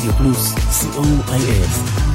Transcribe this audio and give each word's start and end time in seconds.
רדיו 0.00 0.12
פלוס, 0.12 0.54
co.il. 0.54 2.09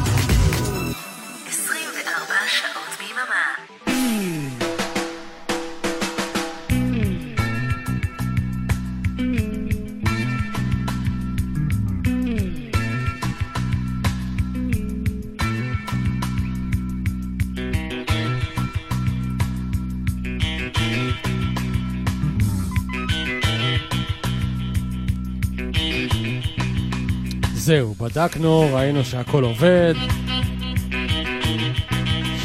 בדקנו, 28.06 28.70
ראינו 28.74 29.04
שהכל 29.04 29.44
עובד, 29.44 29.94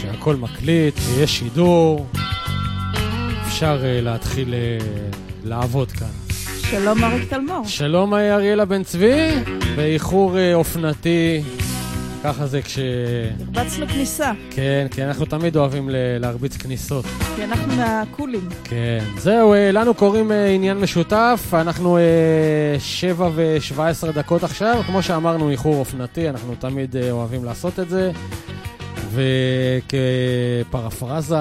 שהכל 0.01 0.37
מקליט, 0.37 0.95
שיש 0.98 1.38
שידור, 1.38 2.06
אפשר 3.46 3.80
uh, 3.80 4.04
להתחיל 4.04 4.48
uh, 4.48 5.16
לעבוד 5.45 5.92
כאן. 5.92 6.06
שלום 6.70 7.04
אריק 7.04 7.30
תלמור. 7.30 7.65
שלום 7.66 8.15
אה, 8.15 8.34
אריאלה 8.34 8.65
בן 8.65 8.82
צבי, 8.82 9.30
באיחור 9.77 10.37
uh, 10.37 10.54
אופנתי, 10.54 11.42
ככה 12.24 12.47
זה 12.47 12.62
כש... 12.62 12.79
הרבצנו 13.55 13.87
כניסה, 13.88 14.33
כן, 14.51 14.87
כי 14.91 15.05
אנחנו 15.05 15.24
תמיד 15.24 15.56
אוהבים 15.56 15.91
ל- 15.91 15.95
להרביץ 16.19 16.56
כניסות. 16.56 17.05
כי 17.37 17.45
אנחנו 17.45 17.74
מהקולים. 17.77 18.48
כן. 18.65 19.05
זהו, 19.19 19.55
אה, 19.55 19.73
לנו 19.73 19.95
קוראים 19.95 20.33
אה, 20.33 20.46
עניין 20.51 20.79
משותף, 20.79 21.51
אנחנו 21.52 21.96
אה, 21.98 22.02
שבע 22.79 23.30
ושבע 23.35 23.88
עשרה 23.88 24.12
דקות 24.12 24.43
עכשיו, 24.45 24.82
כמו 24.87 25.02
שאמרנו, 25.02 25.51
איחור 25.51 25.77
אופנתי, 25.77 26.29
אנחנו 26.29 26.54
תמיד 26.54 26.96
אה, 26.96 27.10
אוהבים 27.10 27.45
לעשות 27.45 27.80
את 27.80 27.88
זה. 27.88 28.10
וכפרפרזה 30.71 31.37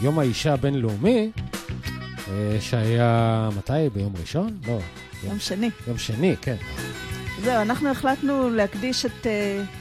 ליום 0.00 0.18
האישה 0.18 0.52
הבינלאומי, 0.52 1.30
אה, 2.30 2.56
שהיה, 2.60 3.48
מתי? 3.58 3.72
ביום 3.94 4.12
ראשון? 4.20 4.50
לא, 4.66 4.78
יום 5.28 5.38
שני. 5.38 5.70
יום 5.88 5.98
שני, 5.98 6.34
כן. 6.42 6.56
זהו, 7.44 7.62
אנחנו 7.62 7.90
החלטנו 7.90 8.50
להקדיש 8.50 9.06
את 9.06 9.22
uh, 9.22 9.28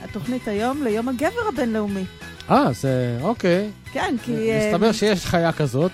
התוכנית 0.03 0.47
היום 0.47 0.83
ליום 0.83 1.09
הגבר 1.09 1.47
הבינלאומי. 1.53 2.03
אה, 2.49 2.73
זה, 2.73 3.17
אוקיי. 3.21 3.69
כן, 3.93 4.15
כי... 4.23 4.51
אה, 4.51 4.69
מסתבר 4.69 4.91
שיש 4.91 5.25
חיה 5.25 5.51
כזאת, 5.51 5.91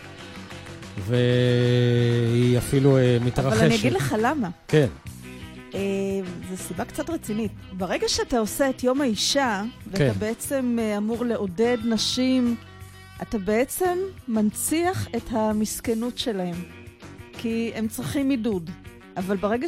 והיא 0.97 2.57
אפילו 2.57 2.97
אה, 2.97 3.17
מתרחשת. 3.25 3.57
אבל 3.57 3.65
אני 3.65 3.75
אגיד 3.75 3.93
לך 3.93 4.15
למה. 4.19 4.49
כן. 4.67 4.87
אה, 5.73 5.79
זו 6.49 6.57
סיבה 6.57 6.85
קצת 6.85 7.09
רצינית. 7.09 7.51
ברגע 7.73 8.07
שאתה 8.07 8.37
עושה 8.37 8.69
את 8.69 8.83
יום 8.83 9.01
האישה, 9.01 9.63
ואתה 9.87 9.97
כן. 9.97 10.11
בעצם 10.19 10.77
אה, 10.81 10.97
אמור 10.97 11.25
לעודד 11.25 11.77
נשים, 11.85 12.55
אתה 13.21 13.37
בעצם 13.37 13.97
מנציח 14.27 15.07
את 15.15 15.23
המסכנות 15.31 16.17
שלהם. 16.17 16.55
כי 17.37 17.71
הם 17.75 17.87
צריכים 17.87 18.29
עידוד. 18.29 18.69
אבל 19.17 19.37
ברגע 19.37 19.67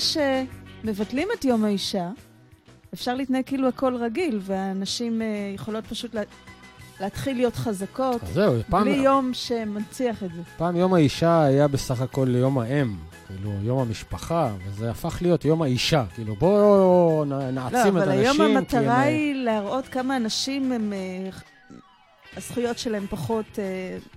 שמבטלים 0.84 1.28
את 1.40 1.46
יום 1.46 1.66
האישה, 1.66 2.10
אפשר 2.94 3.16
להתנהג 3.16 3.44
כאילו 3.46 3.68
הכל 3.68 3.96
רגיל, 3.96 4.40
והנשים 4.42 5.22
אה, 5.22 5.28
יכולות 5.56 5.88
פשוט 5.88 6.14
לה... 6.14 6.22
להתחיל 7.00 7.36
להיות 7.38 7.56
חזקות, 7.56 8.22
זהו, 8.34 8.54
פעם, 8.70 8.84
בלי 8.84 8.96
יום 8.96 9.32
שמנציח 9.34 10.24
את 10.24 10.30
זה. 10.36 10.42
פעם 10.58 10.76
יום 10.76 10.94
האישה 10.94 11.44
היה 11.44 11.68
בסך 11.68 12.02
הכל 12.02 12.36
יום 12.36 12.60
האם, 12.60 12.96
כאילו 13.28 13.52
יום 13.64 13.80
המשפחה, 13.80 14.52
וזה 14.68 14.92
הפך 14.92 15.18
להיות 15.22 15.46
יום 15.46 15.62
האישה. 15.62 16.06
כאילו 16.16 16.36
בואו 16.36 17.26
נ- 17.26 17.30
לא, 17.30 17.52
נעצים 17.52 17.98
את 17.98 18.02
אבל 18.04 18.12
הנשים. 18.12 18.20
היום 18.20 18.38
כי 18.38 18.44
הם, 18.44 18.58
המטרה 18.58 18.96
אה, 18.96 19.02
היא 19.02 19.34
להראות 19.36 19.88
כמה 19.88 20.18
אנשים 20.18 20.72
הם... 20.72 20.94
אה, 20.94 21.30
הזכויות 22.38 22.78
שלהם 22.78 23.06
פחות 23.10 23.60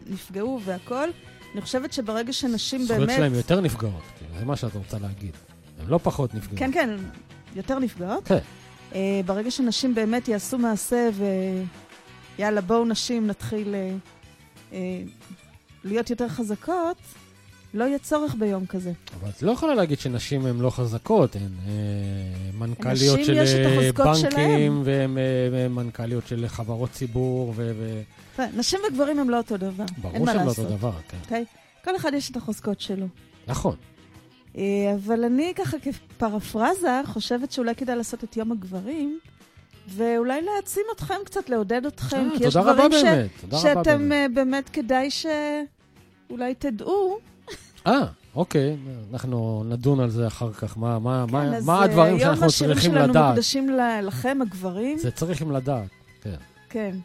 נפגעו 0.06 0.60
והכול. 0.64 1.10
אני 1.54 1.60
חושבת 1.60 1.92
שברגע 1.92 2.32
שנשים 2.32 2.80
הזכויות 2.80 3.00
באמת... 3.00 3.16
שלהם 3.16 3.34
יותר 3.34 3.60
נפגעות, 3.60 4.02
כאילו, 4.18 4.38
זה 4.38 4.44
מה 4.44 4.56
שאת 4.56 4.74
רוצה 4.74 4.98
להגיד. 4.98 5.36
הן 5.80 5.86
לא 5.88 5.98
פחות 6.02 6.34
נפגעות. 6.34 6.58
כן, 6.58 6.70
כן, 6.72 6.90
יותר 7.56 7.78
נפגעות. 7.78 8.24
כן. 8.24 8.38
אה, 8.94 9.20
ברגע 9.26 9.50
שנשים 9.50 9.94
באמת 9.94 10.28
יעשו 10.28 10.58
מעשה 10.58 11.08
ויאללה, 12.38 12.60
בואו 12.60 12.84
נשים 12.84 13.26
נתחיל 13.26 13.74
אה, 13.74 13.90
אה, 14.72 15.02
להיות 15.84 16.10
יותר 16.10 16.28
חזקות, 16.28 16.96
לא 17.74 17.84
יהיה 17.84 17.98
צורך 17.98 18.34
ביום 18.38 18.66
כזה. 18.66 18.92
אבל 19.20 19.30
את 19.30 19.42
לא 19.42 19.52
יכולה 19.52 19.74
להגיד 19.74 19.98
שנשים 19.98 20.46
הן 20.46 20.58
לא 20.58 20.70
חזקות, 20.70 21.36
הן 21.36 21.42
אה, 21.42 21.72
מנכ"ליות 22.58 23.20
של 23.24 23.92
בנקים. 23.92 24.82
והן 24.84 25.18
אה, 25.18 25.68
מנכ"ליות 25.68 26.26
של 26.26 26.44
חברות 26.48 26.90
ציבור, 26.92 27.52
ו... 27.56 27.72
ו- 28.38 28.42
נשים 28.56 28.80
וגברים 28.88 29.18
הם 29.18 29.30
לא 29.30 29.36
אותו 29.36 29.56
דבר, 29.56 29.84
ברור 29.98 30.26
שהן 30.26 30.44
לא. 30.44 30.50
אותו 30.50 30.64
דבר, 30.64 30.92
כן. 31.08 31.16
אוקיי? 31.24 31.44
כל 31.84 31.96
אחד 31.96 32.10
יש 32.14 32.30
את 32.30 32.36
החוזקות 32.36 32.80
שלו. 32.80 33.06
נכון. 33.46 33.76
אה, 34.56 34.62
אבל 34.94 35.24
אני 35.24 35.52
ככה 35.56 35.76
כפרפרזה 35.78 37.00
חושבת 37.06 37.52
שאולי 37.52 37.74
כדאי 37.74 37.96
לעשות 37.96 38.24
את 38.24 38.36
יום 38.36 38.52
הגברים, 38.52 39.18
ואולי 39.88 40.42
להעצים 40.42 40.82
אתכם 40.96 41.14
קצת, 41.24 41.48
לעודד 41.48 41.86
אתכם, 41.86 42.28
אה, 42.32 42.38
כי 42.38 42.44
יש 42.44 42.56
דברים 42.56 42.92
ש... 42.92 43.02
באמת, 43.02 43.30
תודה 43.40 43.56
שאתם 43.56 43.82
באמת. 43.84 44.12
אה, 44.12 44.26
באמת 44.34 44.68
כדאי 44.68 45.08
שאולי 45.10 46.54
תדעו. 46.54 47.18
אה, 47.86 48.06
אוקיי, 48.34 48.76
אנחנו 49.12 49.62
נדון 49.68 50.00
על 50.00 50.10
זה 50.10 50.26
אחר 50.26 50.52
כך, 50.52 50.78
מה, 50.78 50.98
מה, 50.98 51.24
כן, 51.28 51.32
מה, 51.32 51.60
מה 51.64 51.82
הדברים 51.82 52.18
שאנחנו 52.18 52.46
צריכים 52.48 52.68
היום 52.68 52.78
השירים 52.78 52.94
שלנו 52.94 53.12
לדעת. 53.12 53.28
מוקדשים 53.28 53.70
לכם, 54.02 54.38
הגברים. 54.42 54.98
זה 54.98 55.10
צריכים 55.10 55.50
לדעת, 55.50 55.88
כן. 56.22 56.36
כן. 56.68 56.96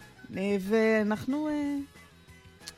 ואנחנו 0.59 1.49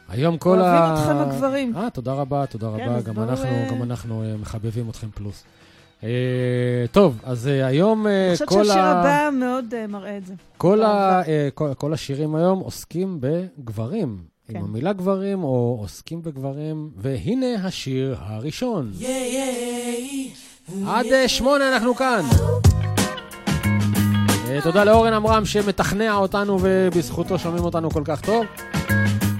היום 0.09 0.38
כל 0.38 0.62
ה... 0.62 0.62
אוהבים 0.62 0.94
אתכם, 1.03 1.30
הגברים. 1.30 1.74
אה, 1.78 1.90
תודה 1.90 2.14
רבה, 2.14 2.46
תודה 2.46 2.68
כן, 2.78 2.90
רבה. 2.90 3.02
גם 3.02 3.14
בואו, 3.14 3.30
אנחנו, 3.30 3.46
אה, 3.46 3.68
גם 3.72 3.84
אנחנו 3.84 4.24
אה, 4.24 4.38
מחבבים 4.38 4.90
אתכם 4.90 5.08
פלוס. 5.16 5.44
אה, 6.03 6.09
טוב, 6.91 7.19
אז 7.24 7.47
אה, 7.47 7.66
היום 7.66 8.08
אה, 8.08 8.25
אני 8.28 8.34
חושבת 8.34 8.50
כל 8.50 8.66
שהשיר 8.66 8.81
ה... 8.81 8.92
הבא 9.00 9.30
מאוד 9.38 9.74
אה, 9.74 9.88
מראה 9.88 10.18
את 10.18 10.25
זה. 10.25 10.34
כל, 10.58 10.84
ה... 10.84 11.22
אה, 11.28 11.50
כל, 11.53 11.74
כל 11.74 11.94
השירים 11.94 12.36
היום 12.36 12.59
עוסקים 12.59 13.18
בגברים. 13.19 14.18
כן. 14.47 14.58
עם 14.58 14.63
המילה 14.63 14.94
גברים 14.94 15.44
או 15.44 15.78
עוסקים 15.81 16.22
בגברים, 16.22 16.90
והנה 16.97 17.47
השיר 17.63 18.16
הראשון. 18.19 18.92
עד 20.88 21.06
אה, 21.06 21.28
שמונה 21.28 21.74
אנחנו 21.74 21.96
כאן. 21.96 22.22
תודה 24.63 24.84
לאורן 24.84 25.13
עמרם 25.13 25.46
שמתכנע 25.46 26.16
אותנו 26.16 26.58
ובזכותו 26.62 27.40
שומעים 27.40 27.63
אותנו 27.63 27.90
כל 27.90 28.02
כך 28.06 28.22
טוב. 28.22 28.46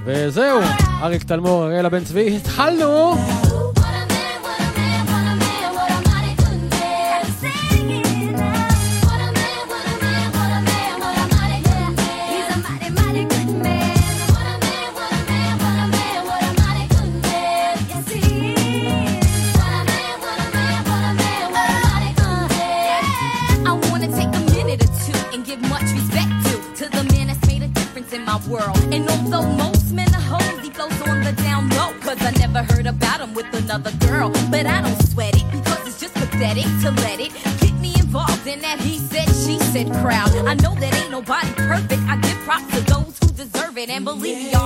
וזהו, 0.06 0.59
אריק 1.02 1.24
תלמור, 1.24 1.66
אריאלה 1.66 1.90
בן 1.90 2.03
צבי, 2.03 2.36
התחלנו! 2.36 3.16
Pathetic 36.64 36.82
to 36.82 36.92
let 37.02 37.20
it 37.20 37.32
get 37.60 37.74
me 37.80 37.94
involved 38.00 38.48
in 38.48 38.60
that 38.62 38.80
he 38.80 38.98
said, 38.98 39.28
she 39.28 39.60
said 39.72 39.88
crowd. 40.02 40.30
I 40.48 40.54
know 40.56 40.76
that 40.76 40.94
ain't 40.96 41.12
nobody 41.12 41.52
perfect. 41.54 42.02
I 42.08 42.18
give 42.18 42.38
props 42.46 42.68
to 42.76 42.82
those 42.94 43.18
who 43.20 43.28
deserve 43.36 43.78
it. 43.78 43.90
And 43.90 44.06
believe 44.06 44.38
me, 44.38 44.52
y'all, 44.52 44.63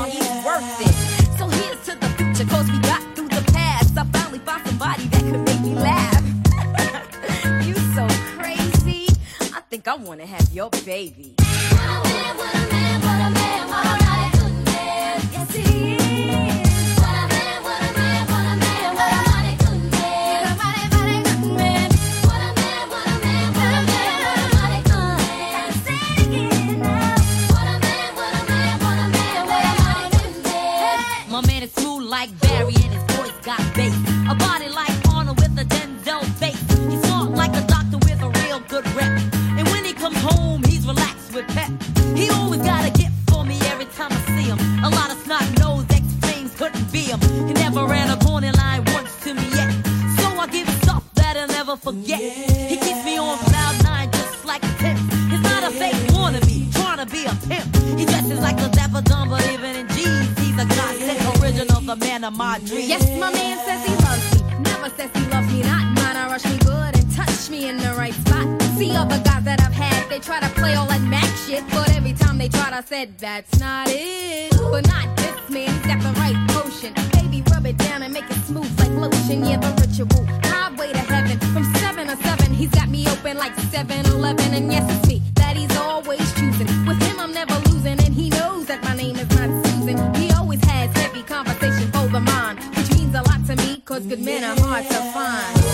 Good 94.06 94.22
men 94.22 94.44
are 94.44 94.56
hard 94.62 94.86
to 94.86 95.12
find. 95.12 95.67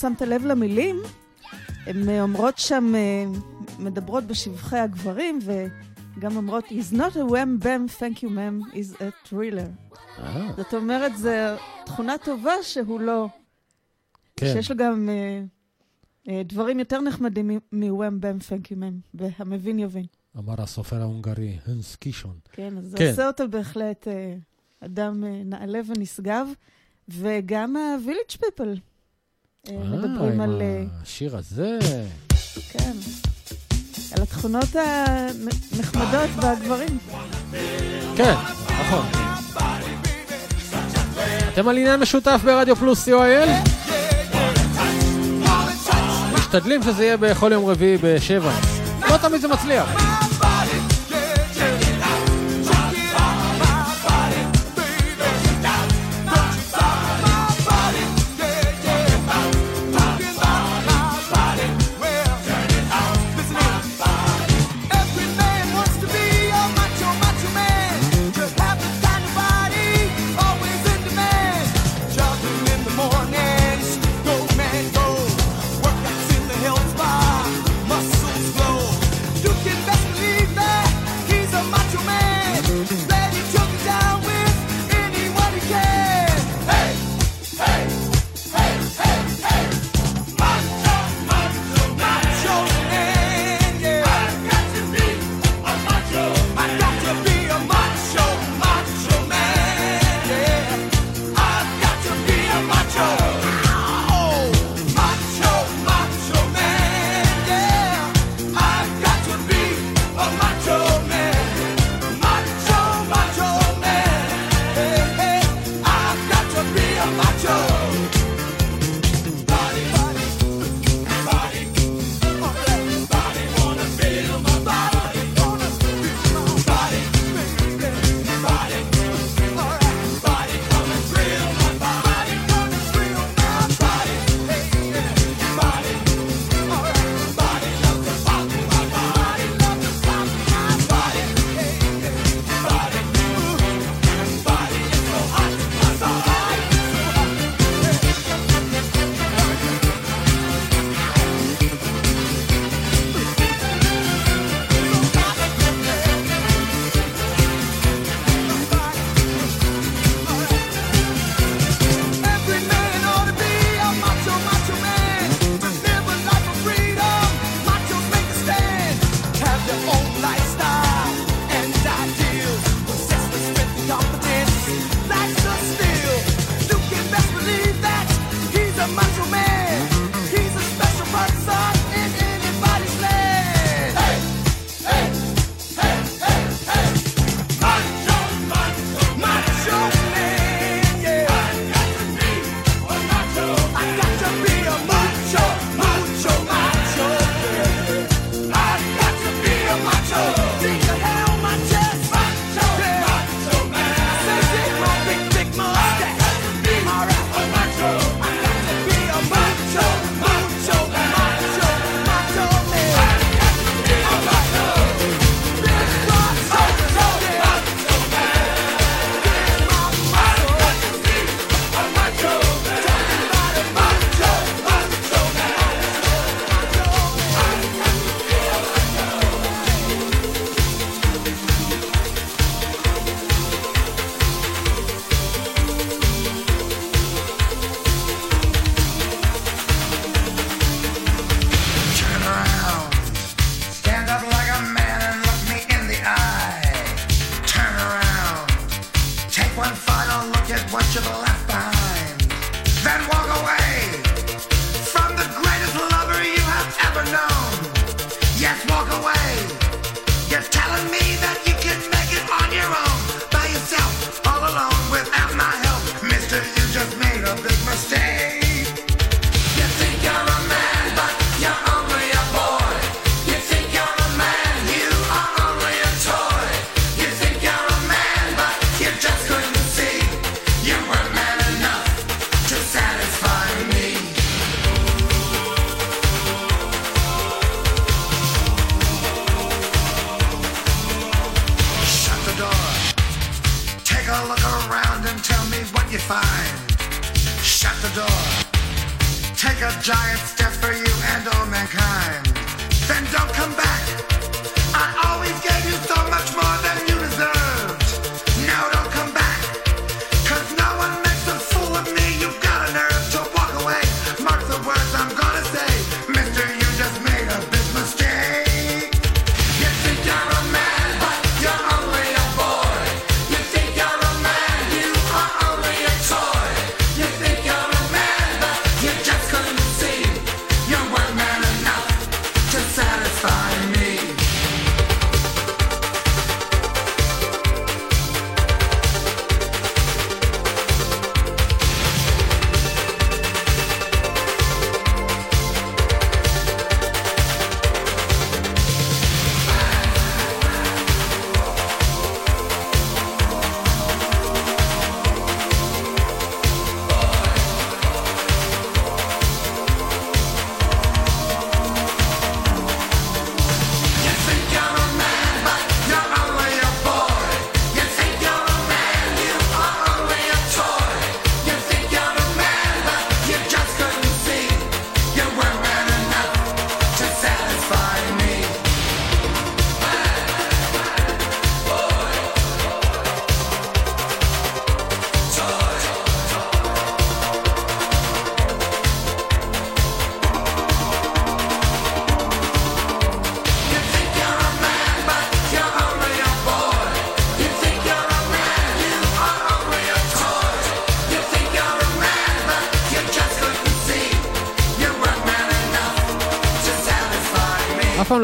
שמת 0.00 0.22
לב 0.22 0.44
למילים, 0.44 0.96
הן 1.86 2.08
אה, 2.08 2.22
אומרות 2.22 2.58
שם, 2.58 2.94
אה, 2.94 3.24
מדברות 3.78 4.24
בשבחי 4.24 4.78
הגברים, 4.78 5.38
וגם 5.42 6.36
אומרות, 6.36 6.64
Is 6.64 6.94
not 6.94 7.16
a 7.16 7.30
wham 7.30 7.64
bam, 7.64 8.00
thank 8.00 8.22
you 8.22 8.28
ma'am, 8.28 8.74
is 8.74 8.94
a 8.94 9.28
thriller. 9.28 9.96
אה. 10.18 10.52
זאת 10.56 10.74
אומרת, 10.74 11.18
זו 11.18 11.30
תכונה 11.84 12.18
טובה 12.18 12.52
שהוא 12.62 13.00
לא... 13.00 13.26
כן. 14.36 14.46
שיש 14.52 14.70
לו 14.70 14.76
גם 14.76 15.08
uh, 15.08 16.28
uh, 16.28 16.30
דברים 16.44 16.78
יותר 16.78 17.00
נחמדים 17.00 17.50
מ-wham 17.72 18.22
bam, 18.22 18.42
thank 18.42 18.66
you 18.66 18.74
ma'am, 18.74 19.14
והמבין 19.14 19.78
יבין. 19.78 20.06
אמר 20.38 20.54
הסופר 20.58 21.00
ההונגרי, 21.00 21.58
הנס 21.66 21.96
קישון. 21.96 22.38
כן, 22.52 22.78
אז 22.78 22.94
כן. 22.98 23.04
זה 23.04 23.10
עושה 23.10 23.26
אותו 23.26 23.48
בהחלט 23.48 24.08
uh, 24.08 24.84
אדם 24.84 25.24
uh, 25.24 25.26
נעלה 25.44 25.80
ונשגב, 25.86 26.48
וגם 27.08 27.76
ה-village 27.76 28.38
אה, 29.66 29.74
אה, 29.74 29.78
מדברים 29.78 30.40
על... 30.40 30.62
אה, 30.62 30.78
עם 30.80 30.88
השיר 31.02 31.36
הזה. 31.36 31.78
כן. 32.72 32.92
על 34.16 34.22
התכונות 34.22 34.68
הנחמדות 34.76 36.30
והגברים. 36.36 36.98
כן, 38.16 38.34
נכון. 38.80 39.06
אתם 41.52 41.68
על 41.68 41.76
עניין 41.76 42.00
משותף 42.00 42.40
ברדיו 42.44 42.76
פלוס 42.76 43.08
co.il? 43.08 43.68
משתדלים 46.34 46.82
שזה 46.82 47.04
יהיה 47.04 47.16
בכל 47.16 47.52
יום 47.52 47.66
רביעי 47.66 47.96
בשבע. 48.02 48.52
לא 49.10 49.16
תמיד 49.16 49.40
זה 49.40 49.48
מצליח. 49.48 50.07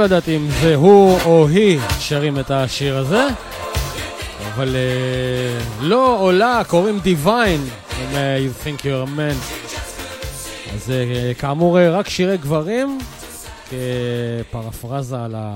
לדעת 0.04 0.28
אם 0.28 0.48
זה 0.62 0.74
הוא 0.74 1.18
או 1.24 1.48
היא 1.48 1.80
שרים 1.98 2.38
את 2.38 2.50
השיר 2.50 2.96
הזה, 2.98 3.26
אבל 4.54 4.68
uh, 4.68 5.82
לא 5.82 6.20
עולה, 6.20 6.62
קוראים 6.68 6.98
דיוויין, 6.98 7.60
אם 7.60 8.14
אה, 8.14 8.38
you 8.38 8.66
think 8.66 8.80
you're 8.80 9.08
a 9.08 9.18
man. 9.18 9.54
אז 10.74 10.90
uh, 10.90 11.40
כאמור, 11.40 11.78
רק 11.78 12.08
שירי 12.08 12.38
גברים, 12.38 12.98
כפרפרזה 13.70 15.24
על 15.24 15.34
היום... 15.34 15.48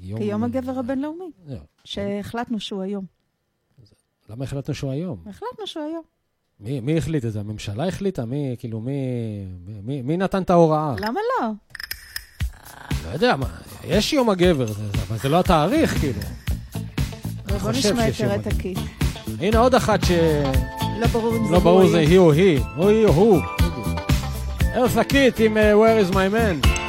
יום... 0.00 0.20
כיום 0.20 0.44
הגבר 0.44 0.78
הבינלאומי, 0.78 1.30
yeah. 1.48 1.52
שהחלטנו 1.84 2.60
שהוא 2.60 2.82
היום. 2.82 3.04
למה 4.30 4.44
החלטנו 4.44 4.74
שהוא 4.74 4.90
היום? 4.90 5.18
החלטנו 5.26 5.66
שהוא 5.66 5.84
היום. 5.84 6.02
מי, 6.60 6.80
מי 6.80 6.98
החליט 6.98 7.24
את 7.24 7.32
זה? 7.32 7.40
הממשלה 7.40 7.88
החליטה? 7.88 8.24
מי, 8.24 8.56
כאילו, 8.58 8.80
מי, 8.80 8.92
מי, 9.82 10.02
מי 10.02 10.16
נתן 10.16 10.42
את 10.42 10.50
ההוראה? 10.50 10.94
למה 11.00 11.20
לא? 11.40 11.48
לא 13.08 13.12
יודע 13.12 13.36
מה, 13.36 13.46
יש 13.84 14.12
יום 14.12 14.30
הגבר, 14.30 14.66
אבל 15.08 15.18
זה 15.18 15.28
לא 15.28 15.40
התאריך, 15.40 15.98
כאילו. 16.00 16.20
בוא 17.62 17.70
נשמע 17.70 18.08
את 18.08 18.14
ארתה 18.14 18.46
קיט. 18.46 18.78
הנה 19.40 19.58
עוד 19.58 19.74
אחת 19.74 20.04
ש... 20.04 20.10
לא 21.00 21.06
ברור 21.06 21.36
אם 21.36 21.46
זה 21.46 21.52
לא 21.52 21.58
ברור 21.58 21.88
זה 21.88 21.98
היא 21.98 22.18
או 22.18 22.32
היא, 22.32 22.60
או 22.76 22.88
היא 22.88 23.06
או 23.06 23.12
הוא. 23.12 23.40
ארתה 24.74 25.04
קיט 25.04 25.40
עם 25.40 25.56
אה, 25.56 25.72
Where 25.72 26.10
is 26.10 26.14
my 26.14 26.16
man. 26.16 26.87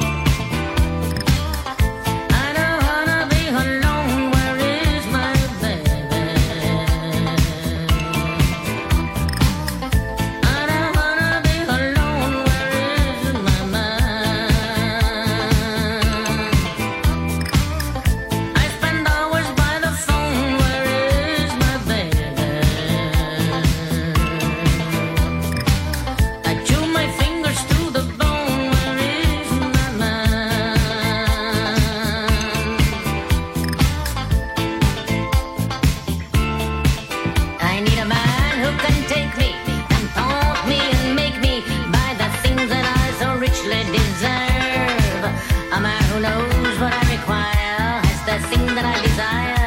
richly 43.62 43.84
deserve. 43.92 45.24
A 45.24 45.32
ah, 45.72 45.80
man 45.80 46.02
who 46.04 46.20
knows 46.20 46.80
what 46.80 46.92
I 46.92 47.16
require 47.16 48.00
has 48.04 48.20
the 48.24 48.48
thing 48.48 48.66
that 48.66 48.84
I 48.84 49.02
desire. 49.02 49.59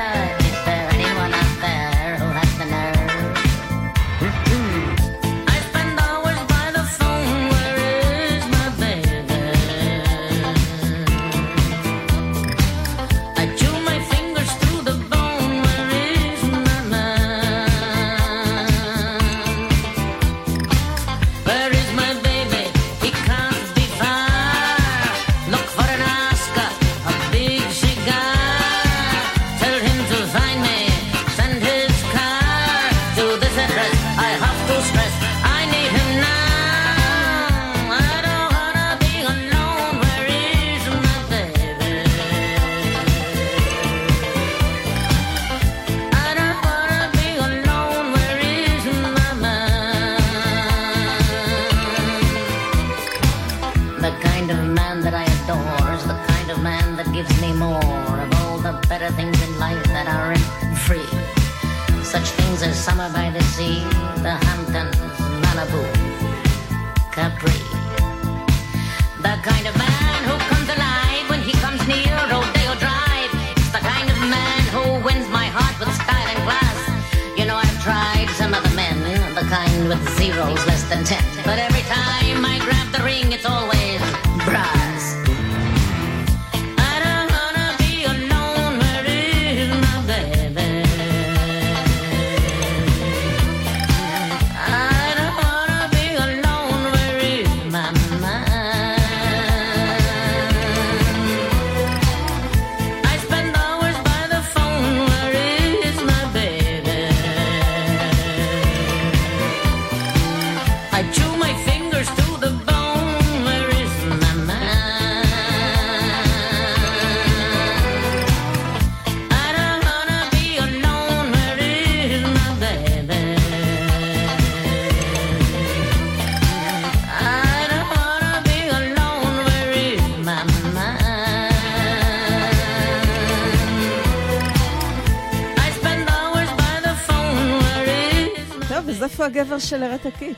הגבר 139.33 139.59
של 139.59 139.83
הרטקית? 139.83 140.37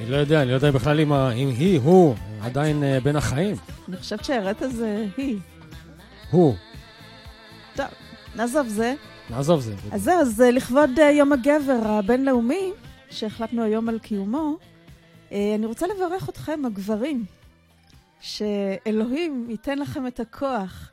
אני 0.00 0.10
לא 0.10 0.16
יודע, 0.16 0.42
אני 0.42 0.50
לא 0.50 0.54
יודע 0.54 0.70
בכלל 0.70 1.00
אם 1.00 1.12
ה- 1.12 1.32
אם 1.32 1.48
היא, 1.48 1.80
הוא, 1.80 2.14
עדיין 2.42 2.82
אה, 2.84 2.98
בין 3.00 3.16
החיים. 3.16 3.56
אני 3.88 3.96
חושבת 3.96 4.24
שהרטה 4.24 4.68
זה 4.68 5.06
היא. 5.16 5.38
הוא. 6.30 6.54
טוב, 7.76 7.86
נעזוב 8.36 8.68
זה. 8.68 8.94
נעזוב 9.30 9.60
זה. 9.60 9.74
אז 9.92 10.02
זהו, 10.02 10.20
אז 10.20 10.40
אה, 10.42 10.50
לכבוד 10.50 10.90
אה, 10.98 11.10
יום 11.10 11.32
הגבר 11.32 11.80
הבינלאומי, 11.84 12.70
שהחלטנו 13.10 13.62
היום 13.64 13.88
על 13.88 13.98
קיומו, 13.98 14.56
אה, 15.32 15.52
אני 15.54 15.66
רוצה 15.66 15.86
לברך 15.86 16.28
אתכם, 16.28 16.60
הגברים, 16.66 17.24
שאלוהים 18.20 19.46
ייתן 19.50 19.78
לכם 19.78 20.06
את 20.06 20.20
הכוח, 20.20 20.92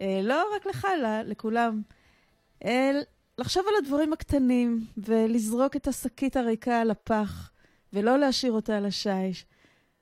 אה, 0.00 0.20
לא 0.22 0.44
רק 0.56 0.66
לך, 0.66 0.86
אלא 0.98 1.08
לכולם, 1.24 1.82
אה, 2.64 2.90
לחשוב 3.38 3.64
על 3.68 3.74
הדברים 3.78 4.12
הקטנים 4.12 4.86
ולזרוק 4.96 5.76
את 5.76 5.88
השקית 5.88 6.36
הריקה 6.36 6.80
על 6.80 6.90
הפח, 6.90 7.50
ולא 7.92 8.18
להשאיר 8.18 8.52
אותה 8.52 8.76
על 8.76 8.86
השיש, 8.86 9.46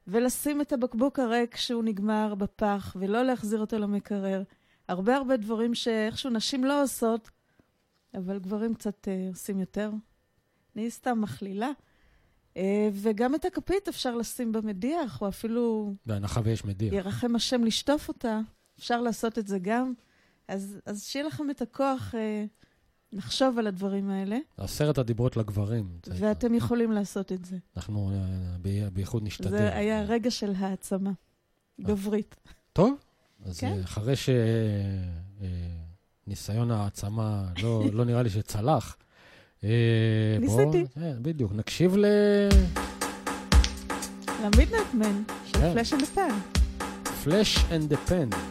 ולשים 0.07 0.61
את 0.61 0.73
הבקבוק 0.73 1.19
הריק 1.19 1.55
כשהוא 1.55 1.85
נגמר 1.85 2.35
בפח, 2.35 2.97
ולא 3.01 3.23
להחזיר 3.23 3.61
אותו 3.61 3.79
למקרר. 3.79 4.43
הרבה 4.89 5.17
הרבה 5.17 5.37
דברים 5.37 5.75
שאיכשהו 5.75 6.31
נשים 6.31 6.65
לא 6.65 6.83
עושות, 6.83 7.31
אבל 8.15 8.39
גברים 8.39 8.75
קצת 8.75 9.09
אה, 9.09 9.29
עושים 9.29 9.61
יותר. 9.61 9.91
אני 10.77 10.91
סתם 10.91 11.21
מכלילה. 11.21 11.71
אה, 12.57 12.89
וגם 12.93 13.35
את 13.35 13.45
הכפית 13.45 13.89
אפשר 13.89 14.17
לשים 14.17 14.53
במדיח, 14.53 15.23
או 15.23 15.29
אפילו 15.29 15.95
בהנחה 16.07 16.41
ויש 16.45 16.65
מדיח. 16.65 16.93
ירחם 16.93 17.37
השם 17.37 17.65
לשטוף 17.65 18.09
אותה, 18.09 18.41
אפשר 18.79 19.01
לעשות 19.01 19.39
את 19.39 19.47
זה 19.47 19.59
גם. 19.59 19.93
אז, 20.49 20.81
אז 20.87 21.05
שיהיה 21.05 21.27
לכם 21.27 21.51
את 21.51 21.63
הכוח 21.63 22.15
אה, 22.15 22.45
לחשוב 23.13 23.59
על 23.59 23.67
הדברים 23.67 24.11
האלה, 24.11 24.39
עשרת 24.57 24.99
הדיברות 24.99 25.37
לגברים. 25.37 25.89
ואתם 26.07 26.55
יכולים 26.55 26.93
לעשות 26.93 27.33
את 27.33 27.45
זה. 27.45 27.57
אנחנו 27.77 28.11
אה, 28.15 28.89
בייחוד 28.93 29.23
נשתדל. 29.23 29.51
זה 29.51 29.77
היה 29.77 30.03
רגע 30.03 30.31
של 30.31 30.53
העצמה, 30.59 31.11
גברית. 31.81 32.37
טוב, 32.73 32.95
אז 33.45 33.59
כן. 33.59 33.73
אה, 33.73 33.85
אחרי 33.85 34.15
שניסיון 36.27 36.71
העצמה 36.71 37.49
לא 37.63 37.85
לא 37.93 38.05
נראה 38.05 38.23
לי 38.23 38.31
שצלח, 38.31 38.97
אה, 39.65 40.37
ניסיתי. 40.41 40.85
בדיוק, 41.23 41.53
נקשיב 41.53 41.97
ל... 41.97 42.07
למידנטמן 44.45 45.23
של. 45.45 45.59
פלאש 45.73 45.93
אנד 45.93 46.05
פן. 46.05 46.29
Flash 47.25 47.59
and 47.71 47.91
the 47.91 48.50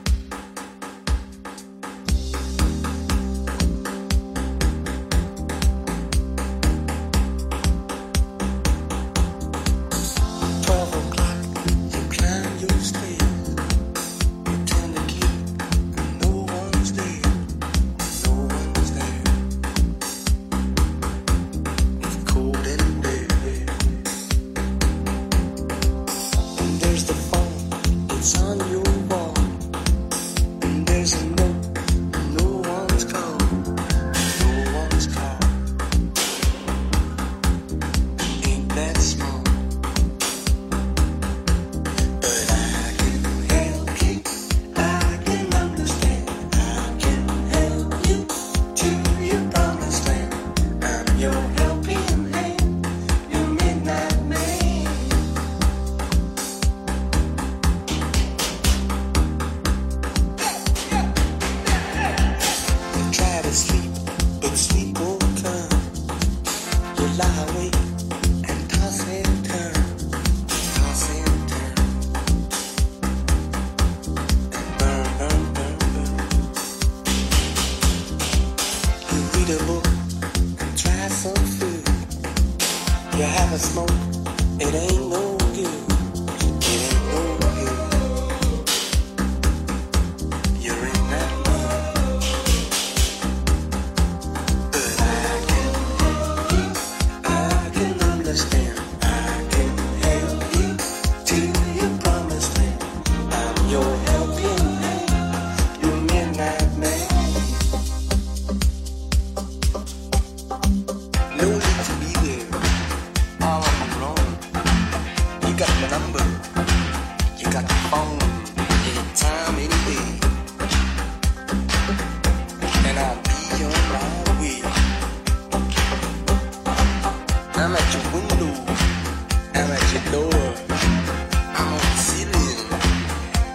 I'm 130.40 131.74
on 131.74 131.80
the 131.80 131.98
ceiling. 131.98 132.68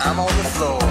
I'm 0.00 0.20
on 0.20 0.36
the 0.36 0.44
floor. 0.44 0.83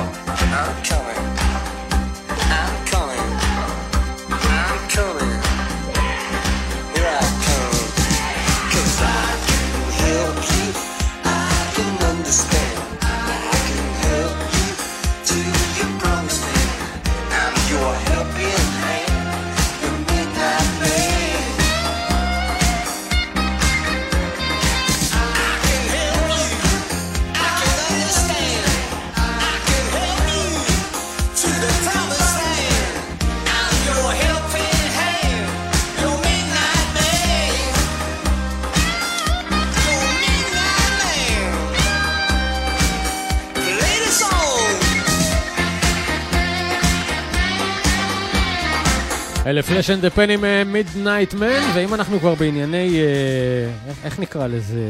Flash 49.83 49.89
and 49.89 49.99
the 49.99 50.09
Pan 50.09 50.29
עם 50.29 50.43
Midnight 50.71 51.33
Man, 51.33 51.61
ואם 51.75 51.93
אנחנו 51.93 52.19
כבר 52.19 52.35
בענייני, 52.35 52.99
אה, 52.99 53.93
איך- 54.03 54.19
נקרא 54.19 54.47
לזה? 54.47 54.89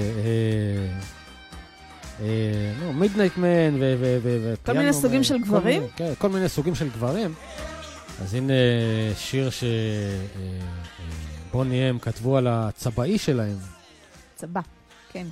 Midnight 2.94 3.38
Man 3.38 3.76
ופיאנו. 3.80 4.56
כל 4.66 4.74
מיני 4.74 4.94
סוגים 4.94 5.24
של 5.24 5.38
גברים? 5.38 5.84
כן, 5.96 6.14
כל 6.18 6.30
מיני 6.30 6.50
סוגים 6.50 6.76
של 6.76 6.90
גברים. 6.90 7.34
אז 8.24 8.34
הנה 8.34 8.54
שיר 9.18 9.50
ש 11.50 11.61
Boney 11.61 11.90
M 11.90 12.00
כתבו 12.00 12.38
על 12.38 12.48
הצבעי 12.50 13.18
שלהם. 13.18 13.58
צבא, 14.36 14.62
כן. 15.14 15.26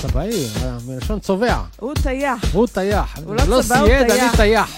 צבעי, 0.00 0.46
אה, 0.62 0.76
מלשון 0.86 1.20
צובע. 1.20 1.62
הוא 1.80 1.94
טייח. 2.02 2.40
הוא 2.52 2.66
טייח. 2.66 3.18
הוא 3.24 3.34
לא 3.34 3.40
צבע, 3.62 3.78
הוא 3.78 3.86
סייד, 3.88 4.10
אני 4.10 4.36
טייח. 4.36 4.70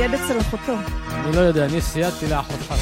סייד 0.00 0.14
אצל 0.14 0.40
אחותו. 0.40 0.72
אני 1.12 1.36
לא 1.36 1.40
יודע, 1.40 1.64
אני 1.64 1.80
סייעתי 1.80 2.28
לאחותך. 2.28 2.74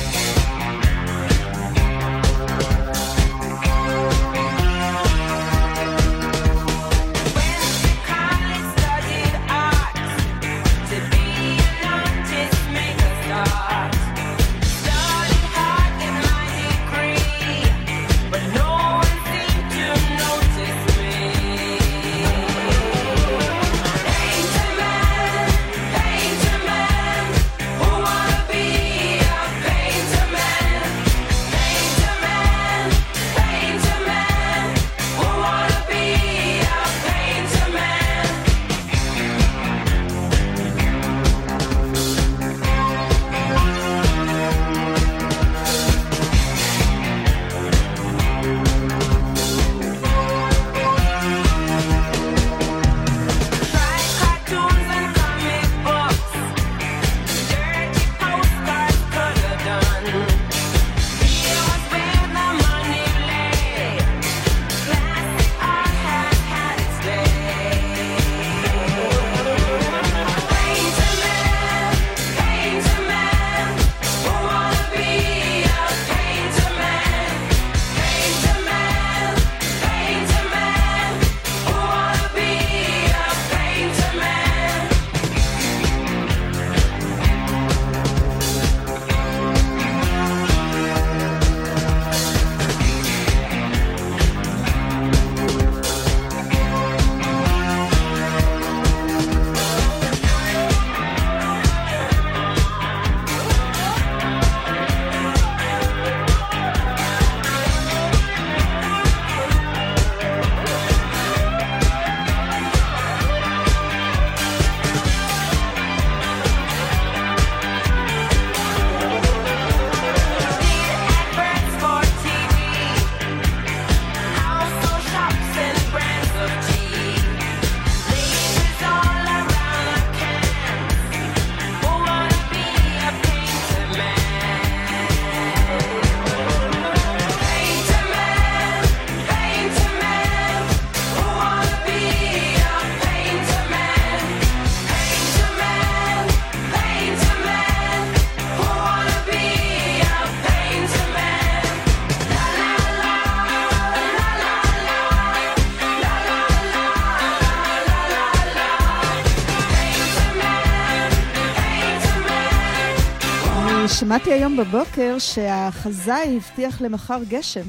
שמעתי 164.00 164.32
היום 164.32 164.56
בבוקר 164.56 165.16
שהחזאי 165.18 166.36
הבטיח 166.36 166.80
למחר 166.80 167.20
גשם. 167.28 167.62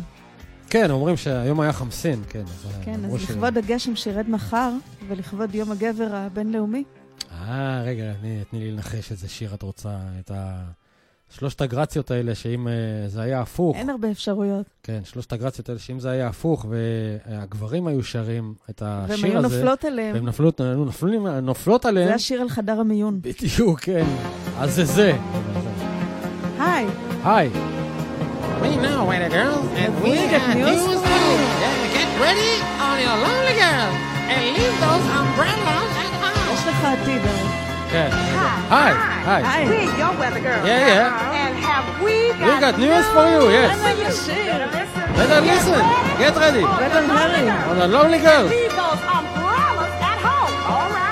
כן, 0.69 0.91
אומרים 0.91 1.17
שהיום 1.17 1.59
היה 1.59 1.73
חמסין, 1.73 2.21
כן. 2.29 2.41
אז 2.47 2.67
כן, 2.85 3.05
אז 3.05 3.21
ש- 3.21 3.23
לכבוד 3.31 3.57
הגשם 3.57 3.95
שירד 3.95 4.29
מחר, 4.29 4.71
ולכבוד 5.07 5.55
יום 5.55 5.71
הגבר 5.71 6.07
הבינלאומי, 6.11 6.83
אה, 7.31 7.81
רגע, 7.85 8.03
אני- 8.21 8.41
תני 8.49 8.59
לי 8.59 8.71
לנחש 8.71 9.11
איזה 9.11 9.27
שיר 9.29 9.53
את 9.53 9.61
רוצה. 9.61 9.89
את 10.19 10.31
ה... 10.31 10.61
שלושת 11.37 11.61
הגרציות 11.61 12.11
האלה, 12.11 12.35
שאם 12.35 12.67
אה, 12.67 12.73
זה 13.07 13.21
היה 13.21 13.41
הפוך, 13.41 13.75
אין 13.77 13.89
הרבה 13.89 14.11
אפשרויות. 14.11 14.65
כן, 14.83 14.99
שלושת 15.03 15.33
הגרציות 15.33 15.69
האלה, 15.69 15.79
שאם 15.79 15.99
זה 15.99 16.09
היה 16.09 16.27
הפוך 16.27 16.65
והגברים 16.69 17.87
היו 17.87 18.03
שרים 18.03 18.53
את 18.69 18.81
השיר 18.85 19.25
היו 19.25 19.37
הזה, 19.45 19.57
נופלות 19.57 19.85
עליהם. 19.85 20.13
והן 20.15 20.25
נופלות, 20.25 20.61
נופלים, 20.61 21.27
נופלות 21.27 21.85
עליהם, 21.85 22.07
זה 22.07 22.15
השיר 22.15 22.41
על 22.41 22.49
חדר 22.49 22.79
המיון. 22.79 23.19
בדיוק, 23.21 23.79
כן. 23.79 24.05
אז 24.59 24.75
זה 24.75 24.85
זה. 24.85 25.13
היי, 26.78 26.86
היי. 27.24 27.50
We 28.62 28.76
know 28.76 29.04
where 29.04 29.20
the 29.20 29.28
girls 29.28 29.66
and 29.80 29.90
we 30.02 30.10
we 30.10 30.16
got 30.34 30.40
got 30.46 30.56
news 30.56 30.80
news 30.86 31.00
for 31.00 31.08
for 31.08 31.18
you. 31.24 31.36
Yeah, 31.62 31.96
get 31.98 32.08
ready 32.24 32.52
on 32.86 32.96
your 33.04 33.16
lonely 33.24 33.56
girl 33.64 33.90
and 34.32 34.40
leave 34.56 34.76
those 34.86 35.06
umbrellas 35.20 35.90
at 36.04 36.12
home. 36.22 36.54
יש 36.54 36.66
לך 36.66 36.84
עתיד, 36.84 37.22
הרי. 37.26 37.48
כן. 37.90 38.10
היי, 38.70 38.94
היי. 39.26 39.42
היי. 39.46 39.68
We, 39.68 39.98
your 40.00 40.14
weather 40.20 40.40
girl. 40.40 40.60
Yeah, 40.64 40.88
yeah. 40.92 41.40
And 41.42 41.54
have 41.66 41.86
we 42.04 42.14
We 42.48 42.54
got 42.66 42.78
news 42.78 43.06
for 43.14 43.24
you, 43.32 43.42
yes. 43.56 43.70
אין 43.86 43.96
לי 43.96 44.12
שיר. 44.12 44.66
Better 45.16 45.40
listen. 45.50 45.82
Get 46.18 46.34
ready. 46.36 46.64
בטח 46.80 47.04
הרי. 47.08 47.50
On 47.70 47.78
a 47.82 47.88
lonely 47.96 48.20
girl. 48.26 48.44
leave 48.54 48.74
those 48.82 49.02
umbrellas 49.18 49.94
at 50.10 50.18
home. 50.26 50.54
All 50.72 50.88
right. 50.98 51.07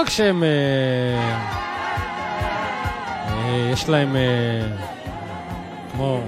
רק 0.00 0.10
שהם... 0.10 0.42
אה, 0.42 0.48
אה, 3.28 3.70
יש 3.72 3.88
להם... 3.88 4.16
אה, 4.16 4.76
כמו... 5.92 6.20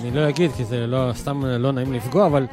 אני 0.00 0.10
לא 0.10 0.28
אגיד, 0.28 0.52
כי 0.52 0.64
זה 0.64 0.86
לא, 0.86 1.10
סתם 1.14 1.44
לא 1.44 1.72
נעים 1.72 1.92
לפגוע, 1.92 2.26
אבל 2.26 2.46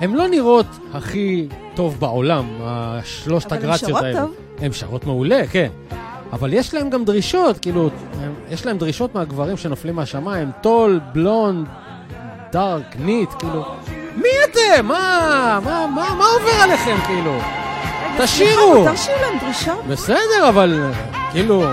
הן 0.00 0.14
לא 0.14 0.28
נראות 0.28 0.66
הכי 0.94 1.48
טוב 1.74 1.96
בעולם, 2.00 2.44
השלושת 2.60 3.52
אבל 3.52 3.56
הן 3.56 3.64
הגרציות 3.64 3.90
שרות 3.90 4.02
האלה. 4.02 4.20
טוב. 4.20 4.34
הן 4.58 4.72
שרות 4.72 5.06
מעולה, 5.06 5.46
כן. 5.46 5.68
אבל 6.32 6.52
יש 6.52 6.74
להם 6.74 6.90
גם 6.90 7.04
דרישות, 7.04 7.58
כאילו, 7.58 7.90
הם, 8.20 8.34
יש 8.50 8.66
להם 8.66 8.78
דרישות 8.78 9.14
מהגברים 9.14 9.56
שנופלים 9.56 9.94
מהשמיים, 9.94 10.50
טול, 10.60 11.00
בלונד, 11.12 11.66
דארק, 12.52 12.96
ניט, 12.98 13.30
כאילו, 13.38 13.64
מי 14.16 14.28
אתם? 14.44 14.86
מה, 14.86 15.58
מה, 15.64 15.86
מה, 15.94 16.14
מה 16.18 16.24
עובר 16.24 16.62
עליכם, 16.62 16.96
כאילו? 17.06 17.55
תשאירו! 18.22 18.78
מותר 18.78 18.96
שיהיו 18.96 19.18
להם 19.20 19.38
דרישות? 19.38 19.84
בסדר, 19.86 20.48
אבל 20.48 20.90
כאילו, 21.32 21.64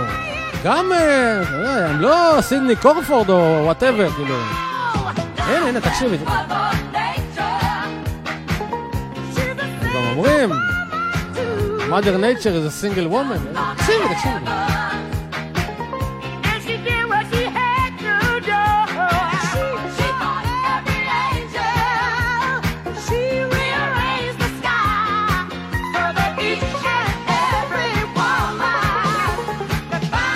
גם, 0.64 0.92
אה, 0.92 1.42
הם 1.90 2.02
לא 2.02 2.38
סידני 2.42 2.76
קורפורד 2.76 3.30
או 3.30 3.60
וואטאבר, 3.64 4.10
כאילו. 4.10 4.36
הנה, 5.38 5.68
הנה, 5.68 5.82
תקשיבי. 5.82 6.18
גם 9.96 10.02
אומרים, 10.16 10.52
mother 11.90 12.16
nature 12.18 12.54
is 12.54 12.68
a 12.68 12.72
single 12.82 13.14
woman. 13.14 13.60
תקשיבי, 13.78 14.16
תקשיבי. 14.16 14.52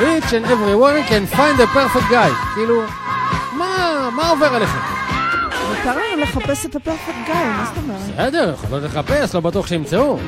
Each 0.01 0.31
and 0.33 0.45
every 0.45 0.75
one 0.75 1.03
can 1.09 1.25
find 1.25 1.59
a 1.59 1.67
perfect 1.67 2.09
guy. 2.11 2.31
כאילו, 2.55 2.81
מה, 3.57 4.09
מה 4.15 4.29
עובר 4.29 4.55
עליכם? 4.55 4.79
מותר 5.69 5.97
לנו 5.97 6.21
לחפש 6.21 6.65
את 6.65 6.75
הפרפקט 6.75 7.15
גיא, 7.25 7.33
מה 7.33 7.65
זאת 7.65 7.83
אומרת? 7.83 8.01
בסדר, 8.01 8.53
יכולות 8.53 8.83
לחפש, 8.83 9.35
לא 9.35 9.41
בטוח 9.41 9.67
שימצאו. 9.67 10.19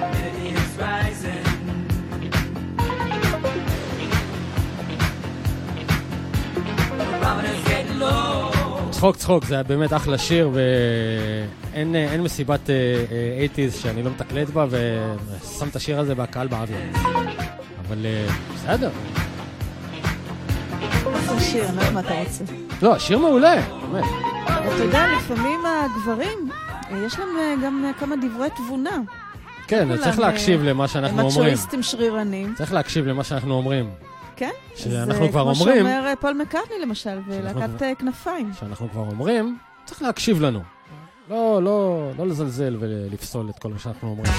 צחוק 8.91 9.15
צחוק, 9.15 9.45
זה 9.45 9.53
היה 9.53 9.63
באמת 9.63 9.93
אחלה 9.93 10.17
שיר, 10.17 10.49
ואין 10.53 11.95
אה, 11.95 12.12
אין 12.12 12.23
מסיבת 12.23 12.69
אה, 12.69 12.75
80's 13.55 13.82
שאני 13.82 14.03
לא 14.03 14.12
מתקלט 14.12 14.49
בה, 14.49 14.65
ושם 14.69 15.67
את 15.67 15.75
השיר 15.75 15.99
הזה 15.99 16.13
והקהל 16.17 16.47
באוויר. 16.47 16.77
אבל 17.88 18.05
אה, 18.05 18.27
בסדר. 18.55 18.89
שיר, 21.39 21.65
אני 21.69 21.75
לא 21.75 21.82
יודעת 21.82 21.93
מה 21.93 21.99
אתה 21.99 22.13
רוצה. 22.19 22.43
לא, 22.82 22.99
שיר 22.99 23.17
מעולה, 23.19 23.56
באמת. 23.91 24.04
אתה 24.49 24.84
יודע, 24.84 25.06
לפעמים 25.17 25.60
הגברים, 25.65 26.49
אה, 26.91 26.97
יש 27.06 27.19
להם 27.19 27.30
אה, 27.39 27.56
גם 27.65 27.86
אה, 27.86 27.91
כמה 27.99 28.15
דברי 28.15 28.47
תבונה. 28.56 28.97
כן, 29.67 29.97
צריך 29.97 30.19
להקשיב 30.19 30.63
למה 30.63 30.88
שאנחנו 30.88 31.19
הם 31.19 31.25
אומרים. 31.25 31.39
מצ'ואיסטים 31.54 31.84
שרירנים. 31.84 32.54
צריך 32.56 32.73
להקשיב 32.73 33.06
למה 33.06 33.23
שאנחנו 33.23 33.54
אומרים. 33.54 33.89
כן? 34.36 34.49
שאנחנו 34.75 35.13
זה 35.25 35.32
כבר 35.32 35.41
כמו 35.41 35.52
אומרים- 35.52 35.78
שאומר 35.86 36.08
אה, 36.08 36.15
פול 36.15 36.34
מקארטני 36.34 36.75
למשל, 36.82 37.19
בלהקת 37.28 37.84
כנפיים. 37.99 38.52
שאנחנו 38.60 38.89
כבר 38.91 39.02
אומרים, 39.02 39.58
צריך 39.86 40.02
להקשיב 40.02 40.41
לנו. 40.41 40.60
לא, 41.30 41.63
לא, 41.63 42.10
לא 42.17 42.28
לזלזל 42.28 42.78
ולפסול 42.80 43.49
את 43.49 43.60
כל 43.60 43.69
מה 43.69 43.80
שאנחנו 43.80 44.10
אומרים. 44.10 44.34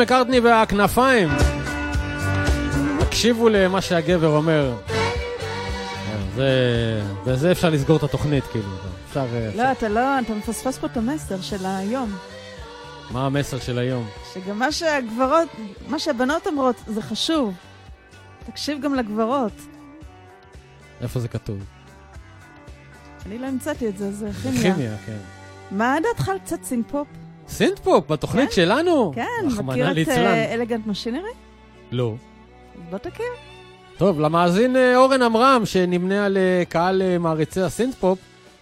מקארטני 0.00 0.40
והכנפיים. 0.40 1.28
תקשיבו 3.00 3.48
למה 3.48 3.80
שהגבר 3.80 4.36
אומר. 4.36 4.74
כן, 4.86 6.18
זה... 6.34 7.02
בזה 7.26 7.52
אפשר 7.52 7.70
לסגור 7.70 7.96
את 7.96 8.02
התוכנית, 8.02 8.44
כאילו. 8.44 8.68
אפשר... 9.08 9.26
אה, 9.34 9.50
לא, 9.54 9.72
אתה 9.72 9.88
לא... 9.88 10.18
אתה 10.18 10.34
מפספס 10.34 10.78
פה 10.78 10.86
את 10.86 10.96
המסר 10.96 11.40
של 11.40 11.66
היום. 11.66 12.16
מה 13.10 13.26
המסר 13.26 13.58
של 13.58 13.78
היום? 13.78 14.08
שגם 14.34 14.58
מה 14.58 14.72
שהגברות... 14.72 15.48
מה 15.88 15.98
שהבנות 15.98 16.46
אומרות 16.46 16.76
זה 16.86 17.02
חשוב. 17.02 17.54
תקשיב 18.46 18.80
גם 18.80 18.94
לגברות. 18.94 19.60
איפה 21.00 21.20
זה 21.20 21.28
כתוב? 21.28 21.58
אני 23.26 23.38
לא 23.38 23.46
המצאתי 23.46 23.88
את 23.88 23.98
זה, 23.98 24.12
זה 24.12 24.30
כימיה. 24.42 24.60
כימיה, 24.62 24.96
כן. 25.06 25.18
מה 25.70 25.96
דעתך 26.02 26.28
על 26.28 26.38
קצת 26.38 26.64
synth-pop? 26.64 27.08
synth-pop, 27.50 28.10
בתוכנית 28.10 28.48
כן? 28.48 28.54
שלנו? 28.54 29.12
כן, 29.14 29.62
מכיר 29.64 29.90
את 30.02 30.08
Elegant 30.52 30.86
אה, 30.86 30.90
Machinery? 30.90 31.30
לא. 31.92 32.14
לא 32.92 32.98
מכיר? 32.98 33.26
טוב, 33.96 34.20
למאזין 34.20 34.76
אה, 34.76 34.96
אורן 34.96 35.22
עמרם, 35.22 35.62
שנמנה 35.64 36.26
על 36.26 36.36
אה, 36.36 36.62
קהל 36.68 37.18
מעריצי 37.18 37.60
ה 37.60 37.65
synth-pop, 37.65 38.18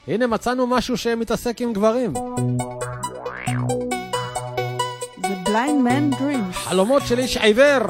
הנה 0.08 0.26
מצאנו 0.26 0.66
משהו 0.66 0.96
שמתעסק 0.96 1.60
עם 1.60 1.72
גברים. 1.72 2.12
The 5.20 5.48
Blind 5.48 5.88
Man 5.88 6.20
Dreams. 6.20 6.52
חלומות 6.52 7.02
של 7.06 7.18
איש 7.18 7.36
עיוור. 7.36 7.82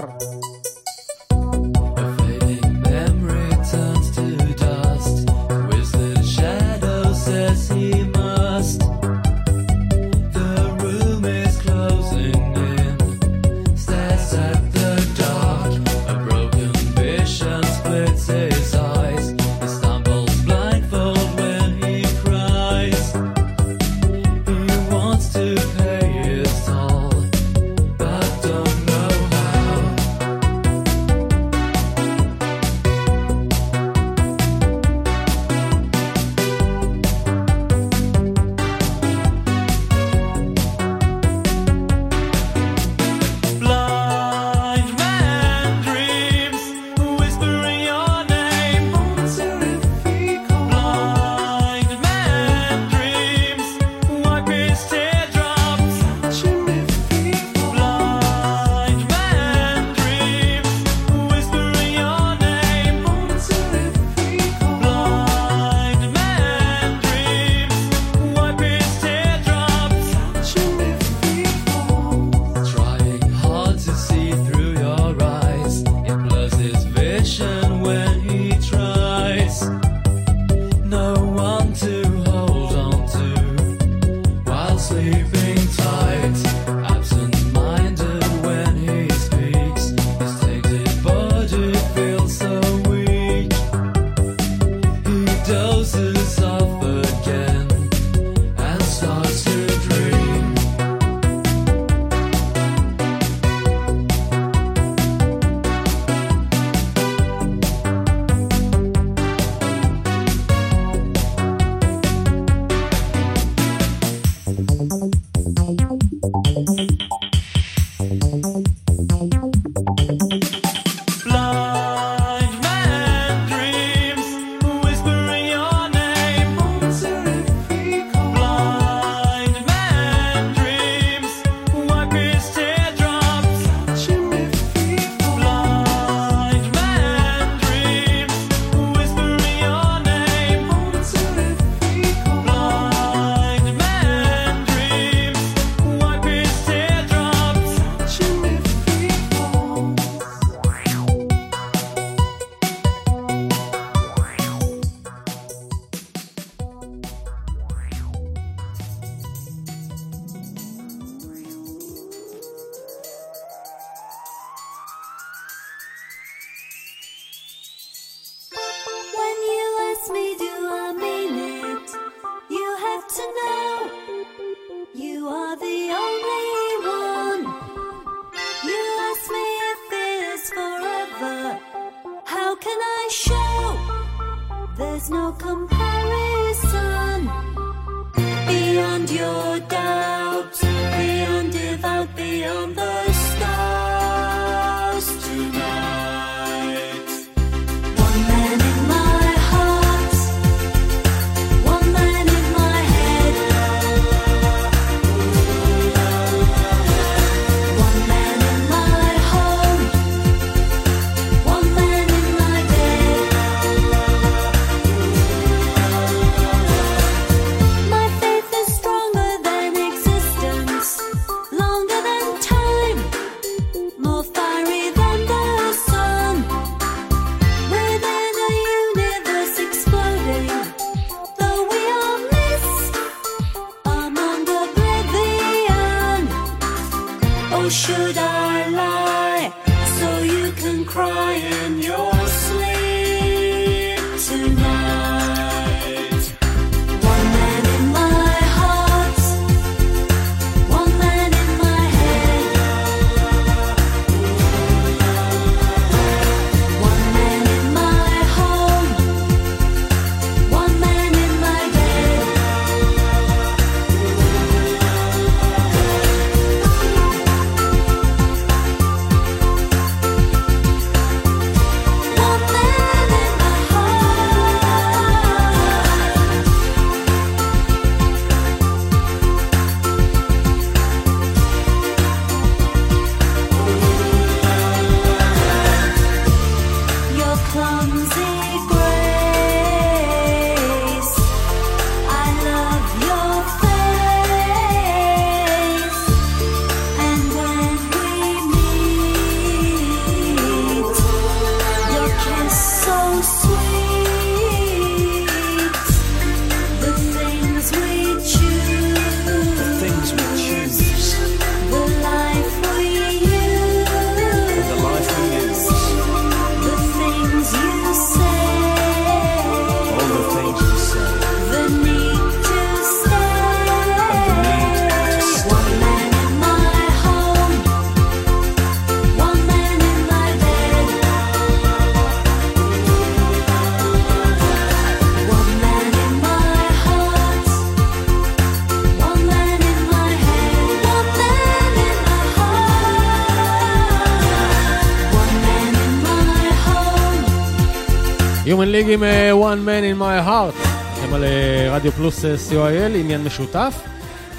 Human 348.68 348.70
League 348.70 348.90
עם 348.90 349.02
אה, 349.02 349.32
One 349.32 349.66
Man 349.66 349.96
in 349.96 350.00
my 350.00 350.28
heart. 350.28 350.68
אתם 350.98 351.14
על 351.14 351.24
אה, 351.24 351.68
רדיו 351.70 351.92
פלוס 351.92 352.24
אה, 352.24 352.34
co.il, 352.50 352.96
עניין 352.96 353.24
משותף. 353.24 353.74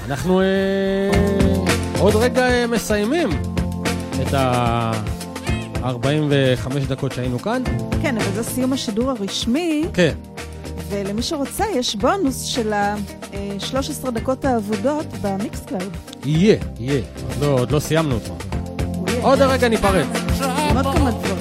אנחנו 0.06 0.40
עוד 1.98 2.16
רגע 2.16 2.66
מסיימים 2.68 3.28
את 4.22 4.34
ה-45 4.34 6.78
דקות 6.88 7.12
שהיינו 7.12 7.38
כאן. 7.38 7.62
כן, 8.02 8.16
אבל 8.16 8.32
זה 8.34 8.42
סיום 8.42 8.72
השידור 8.72 9.10
הרשמי, 9.10 9.84
כן. 9.94 10.14
ולמי 10.88 11.22
שרוצה 11.22 11.64
יש 11.74 11.96
בונוס 11.96 12.44
של 12.44 12.72
ה-13 12.72 14.10
דקות 14.10 14.44
האבודות 14.44 15.06
ב 15.20 15.28
Mixcloud. 15.28 15.96
יהיה, 16.24 16.56
יהיה. 16.80 17.02
עוד 17.28 17.36
לא, 17.40 17.66
לא 17.70 17.80
סיימנו 17.80 18.14
אותו. 18.14 18.36
עוד 19.22 19.42
רגע 19.42 19.68
ניפרד. 19.68 20.04
עוד 20.76 20.96
כמה 20.96 21.10
דברים. 21.10 21.39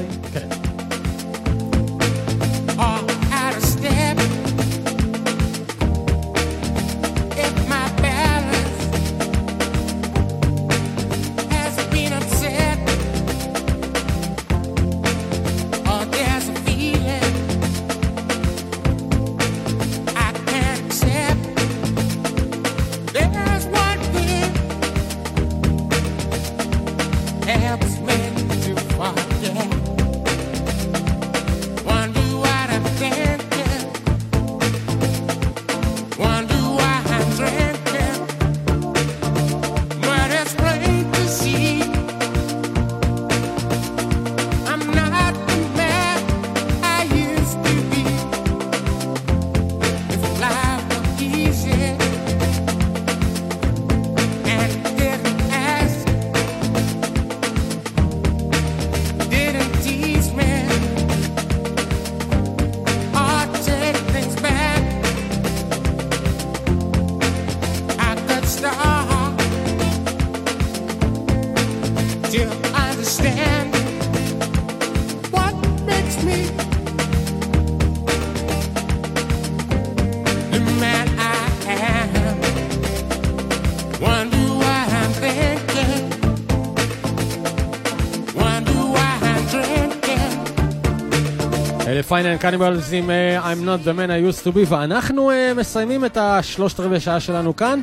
פיינל 92.10 92.38
קניבלס 92.38 92.93
עם 92.93 93.10
אה, 93.10 93.53
I'm 93.53 93.66
not 93.66 93.88
the 93.88 93.91
man 93.91 94.10
I 94.10 94.34
used 94.34 94.43
to 94.45 94.55
be, 94.55 94.74
ואנחנו 94.74 95.32
אה, 95.32 95.53
מסיימים 95.55 96.05
את 96.05 96.18
השלושת 96.18 96.80
רבעי 96.80 96.99
שעה 96.99 97.20
שלנו 97.20 97.55
כאן. 97.55 97.82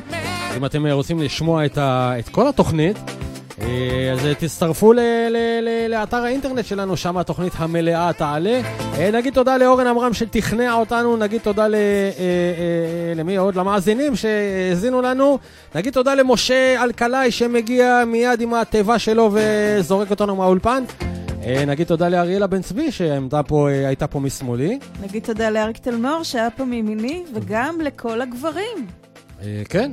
אם 0.57 0.65
אתם 0.65 0.85
אה, 0.85 0.93
רוצים 0.93 1.21
לשמוע 1.21 1.65
את, 1.65 1.77
ה, 1.77 2.13
את 2.19 2.29
כל 2.29 2.47
התוכנית, 2.47 2.97
אה, 3.61 4.11
אז 4.13 4.25
אה, 4.25 4.33
תצטרפו 4.35 4.93
ל, 4.93 4.99
ל, 5.29 5.37
ל, 5.61 5.87
לאתר 5.91 6.17
האינטרנט 6.17 6.65
שלנו, 6.65 6.97
שם 6.97 7.17
התוכנית 7.17 7.53
המלאה 7.55 8.13
תעלה. 8.13 8.61
אה, 8.97 9.11
נגיד 9.11 9.33
תודה 9.33 9.57
לאורן 9.57 9.87
עמרם 9.87 10.13
שתכנע 10.13 10.73
אותנו, 10.73 11.17
נגיד 11.17 11.41
תודה 11.41 11.67
ל, 11.67 11.75
אה, 11.75 11.79
אה, 11.79 13.13
למי 13.15 13.35
עוד? 13.37 13.55
למאזינים 13.55 14.15
שהאזינו 14.15 15.01
לנו. 15.01 15.39
נגיד 15.75 15.93
תודה 15.93 16.15
למשה 16.15 16.83
אלקלעי 16.83 17.31
שמגיע 17.31 18.03
מיד 18.07 18.41
עם 18.41 18.53
התיבה 18.53 18.99
שלו 18.99 19.31
וזורק 19.33 20.09
אותנו 20.09 20.35
מהאולפן. 20.35 20.83
אה, 21.47 21.65
נגיד 21.65 21.87
תודה 21.87 22.09
לאריאלה 22.09 22.47
בן 22.47 22.61
צבי 22.61 22.91
שהייתה 22.91 23.43
פה, 23.43 23.69
אה, 23.69 24.07
פה 24.07 24.19
משמאלי. 24.19 24.79
נגיד 25.01 25.23
תודה 25.23 25.49
לאריק 25.49 25.77
תלמור 25.77 26.23
שהיה 26.23 26.49
פה 26.49 26.65
מימיני, 26.65 27.23
וגם 27.33 27.81
לכל 27.81 28.21
הגברים, 28.21 28.87
אה, 29.41 29.61
כן, 29.69 29.91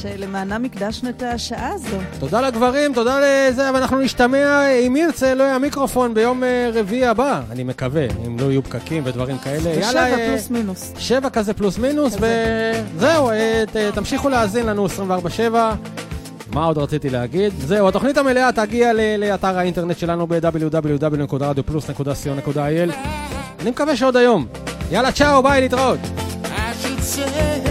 שלמענם 0.00 0.64
הקדשנו 0.64 1.08
את 1.08 1.22
השעה 1.22 1.72
הזו. 1.74 1.96
תודה 2.18 2.40
לגברים, 2.40 2.94
תודה 2.94 3.20
לזה, 3.20 3.70
ואנחנו 3.74 4.00
נשתמע, 4.00 4.68
אם 4.68 4.96
ירצה, 4.96 5.34
לא 5.34 5.42
יהיה 5.42 5.54
המיקרופון 5.54 6.14
ביום 6.14 6.42
רביעי 6.72 7.06
הבא, 7.06 7.42
אני 7.50 7.64
מקווה, 7.64 8.06
אם 8.26 8.36
לא 8.40 8.50
יהיו 8.50 8.62
פקקים 8.62 9.02
ודברים 9.06 9.38
כאלה. 9.38 9.78
בשבע 9.78 10.00
אה, 10.00 10.28
פלוס 10.28 10.50
מינוס. 10.50 10.92
שבע 10.98 11.30
כזה 11.30 11.54
פלוס 11.54 11.78
מינוס, 11.78 12.16
וזהו, 12.16 13.30
תמשיכו 13.94 14.28
להאזין 14.28 14.66
לנו 14.66 14.86
24/7. 14.86 15.56
מה 16.52 16.64
עוד 16.64 16.78
רציתי 16.78 17.10
להגיד? 17.10 17.52
זהו, 17.58 17.88
התוכנית 17.88 18.18
המלאה 18.18 18.52
תגיע 18.52 18.92
לאתר 19.18 19.58
האינטרנט 19.58 19.98
שלנו 19.98 20.26
ב-www.radioplus.co.il 20.26 22.92
אני 23.60 23.70
מקווה 23.70 23.96
שעוד 23.96 24.16
היום. 24.16 24.46
יאללה, 24.90 25.12
צ'או, 25.12 25.42
ביי, 25.42 25.60
להתראות. 25.60 25.98
I 26.44 26.48
should 26.84 27.02
say 27.02 27.69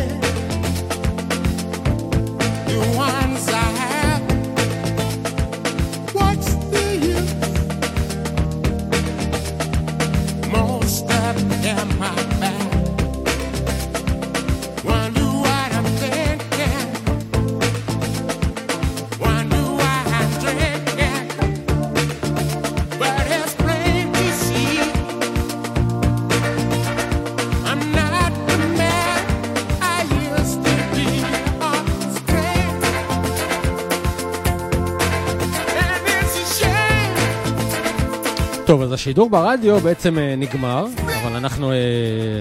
טוב, 38.70 38.82
אז 38.82 38.94
השידור 38.94 39.30
ברדיו 39.30 39.80
בעצם 39.80 40.18
אה, 40.18 40.36
נגמר, 40.36 40.86
אבל 41.06 41.36
אנחנו 41.36 41.72
אה, 41.72 41.78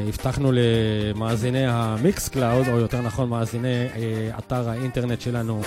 הבטחנו 0.09 0.53
למאזיני 0.53 1.67
ה 1.67 2.29
Mixcloud, 2.29 2.69
או 2.69 2.79
יותר 2.79 3.01
נכון 3.01 3.29
מאזיני 3.29 3.87
אה, 3.97 4.31
אתר 4.39 4.69
האינטרנט 4.69 5.21
שלנו, 5.21 5.61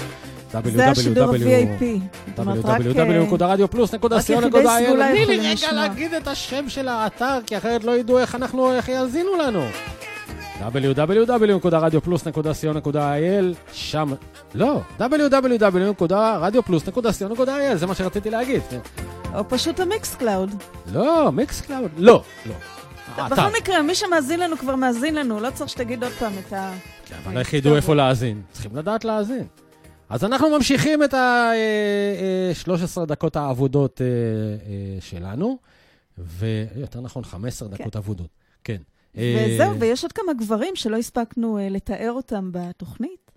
זה 0.63 0.89
השידור 0.89 1.23
אה, 1.23 1.29
רק 1.29 1.35
יחידי 1.35 1.99
www.radioplus.co.il 2.37 4.19
סגולה 4.19 4.79
תני 5.11 5.25
לי 5.25 5.39
רגע. 5.39 5.71
להגיד 5.71 6.13
את 6.13 6.27
השם 6.27 6.69
של 6.69 6.87
האתר, 6.87 7.39
כי 7.45 7.57
אחרת 7.57 7.83
לא 7.83 7.97
ידעו 7.97 8.19
איך 8.19 8.35
אנחנו, 8.35 8.73
איך 8.73 8.89
יאזינו 8.89 9.37
לנו. 9.37 9.63
www.radioplus.co.il 10.59 13.55
שם, 13.73 14.13
לא, 14.55 14.81
www.radioplus.co.il 14.99 17.75
זה 17.75 17.87
מה 17.87 17.95
שרציתי 17.95 18.29
להגיד. 18.29 18.61
כן. 19.31 19.37
או 19.37 19.49
פשוט 19.49 19.79
ה 19.79 20.15
Mixcloud. 20.15 20.49
לא, 20.93 21.31
Mixcloud, 21.31 21.91
לא, 21.97 22.23
לא. 22.45 22.55
בכל 23.29 23.57
מקרה, 23.61 23.81
מי 23.81 23.95
שמאזין 23.95 24.39
לנו 24.39 24.57
כבר 24.57 24.75
מאזין 24.75 25.15
לנו, 25.15 25.39
לא 25.39 25.49
צריך 25.53 25.69
שתגיד 25.69 26.03
עוד 26.03 26.13
פעם 26.13 26.33
את 26.47 26.53
ה... 26.53 26.73
אבל 27.23 27.37
איך 27.37 27.53
ידעו 27.53 27.75
איפה 27.75 27.95
להאזין? 27.95 28.41
צריכים 28.51 28.75
לדעת 28.75 29.05
להאזין. 29.05 29.47
אז 30.09 30.23
אנחנו 30.23 30.49
ממשיכים 30.49 31.03
את 31.03 31.13
ה-13 31.13 33.05
דקות 33.05 33.35
האבודות 33.35 34.01
אה, 34.01 34.05
אה, 34.07 35.01
שלנו, 35.01 35.57
ויותר 36.17 37.01
נכון, 37.01 37.23
15 37.23 37.67
דקות 37.67 37.95
אבודות. 37.95 38.29
כן. 38.63 38.81
אה, 39.17 39.47
וזהו, 39.49 39.79
ויש 39.79 40.03
עוד 40.03 40.11
כמה 40.11 40.33
גברים 40.33 40.75
שלא 40.75 40.97
הספקנו 40.97 41.57
אה, 41.57 41.69
לתאר 41.69 42.11
אותם 42.11 42.49
בתוכנית. 42.53 43.31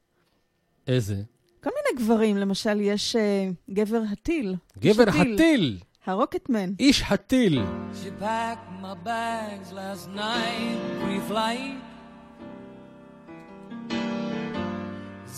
איזה? 0.86 1.22
כל 1.64 1.70
מיני 1.70 2.04
גברים, 2.04 2.36
למשל, 2.36 2.80
יש 2.80 3.16
אה, 3.16 3.48
גבר 3.70 4.02
הטיל. 4.12 4.56
גבר 4.78 5.04
איש 5.08 5.16
הטיל. 5.16 5.78
הרוקטמן. 6.06 6.72
איש 6.78 7.02
הטיל. 7.08 7.62
She 8.02 8.22
packed 8.22 8.82
my 8.82 8.94
bags 9.06 9.72
last 9.72 10.08
night, 10.14 10.78
pre-flight. 11.02 11.78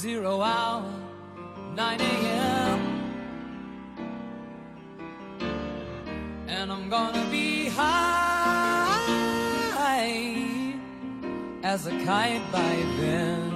Zero 0.03 0.41
hour, 0.41 0.83
9 1.77 2.01
a.m. 2.01 2.81
And 6.49 6.67
I'm 6.75 6.87
gonna 6.91 7.27
be 7.31 7.69
high 7.69 9.37
as 11.73 11.87
a 11.87 11.95
kite 12.07 12.47
by 12.53 12.75
then. 13.01 13.56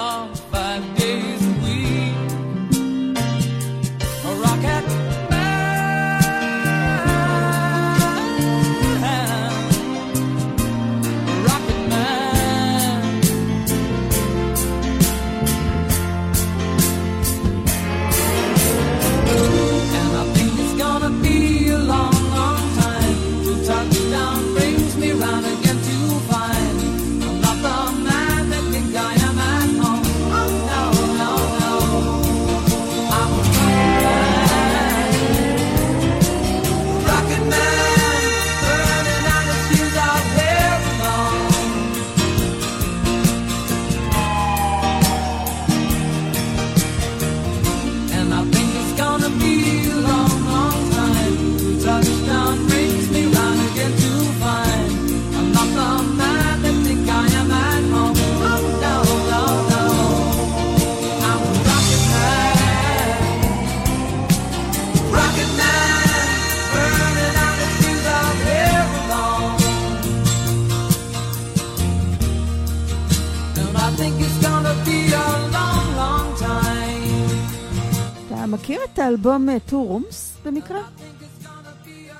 את 79.21 79.25
האלבום 79.25 79.59
Two 79.65 79.83
Rooms 79.83 80.37
במקרה? 80.45 80.79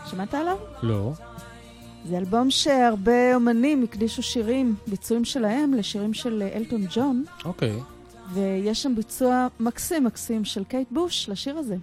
שמעת 0.10 0.34
עליו? 0.34 0.58
לא. 0.84 1.12
זה 2.10 2.18
אלבום 2.18 2.52
שהרבה 2.52 3.36
אומנים 3.36 3.84
הקדישו 3.84 4.24
שירים, 4.24 4.76
ביצועים 4.88 5.26
שלהם, 5.26 5.74
לשירים 5.74 6.14
של 6.14 6.41
אה, 6.41 6.58
אלטון 6.58 6.82
ג'ון, 6.95 7.24
אוקיי. 7.45 7.80
ויש 8.34 8.84
שם 8.84 8.95
ביצוע 8.95 9.47
מקסים 9.60 10.04
מקסים 10.04 10.45
של 10.45 10.64
קייט 10.64 10.88
בוש 10.91 11.30
לשיר 11.30 11.58
הזה. 11.58 11.76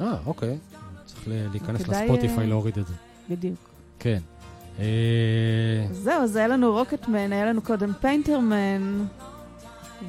אה, 0.00 0.16
אוקיי. 0.26 0.58
צריך 1.06 1.28
ל- 1.28 1.46
להיכנס 1.50 1.88
ל 1.88 1.94
Spotify 1.94 2.38
אה, 2.44 2.46
להוריד 2.46 2.78
את 2.78 2.86
זה. 2.86 2.94
בדיוק. 3.30 3.58
כן. 3.98 4.18
אה, 4.78 4.84
זהו, 5.92 6.22
אז 6.22 6.36
היה 6.36 6.48
לנו 6.48 6.72
Rocket 6.72 7.08
Man, 7.08 7.32
היה 7.32 7.46
לנו 7.46 7.62
קודם 7.62 7.92
Painter 8.00 8.66
Man, 8.66 9.04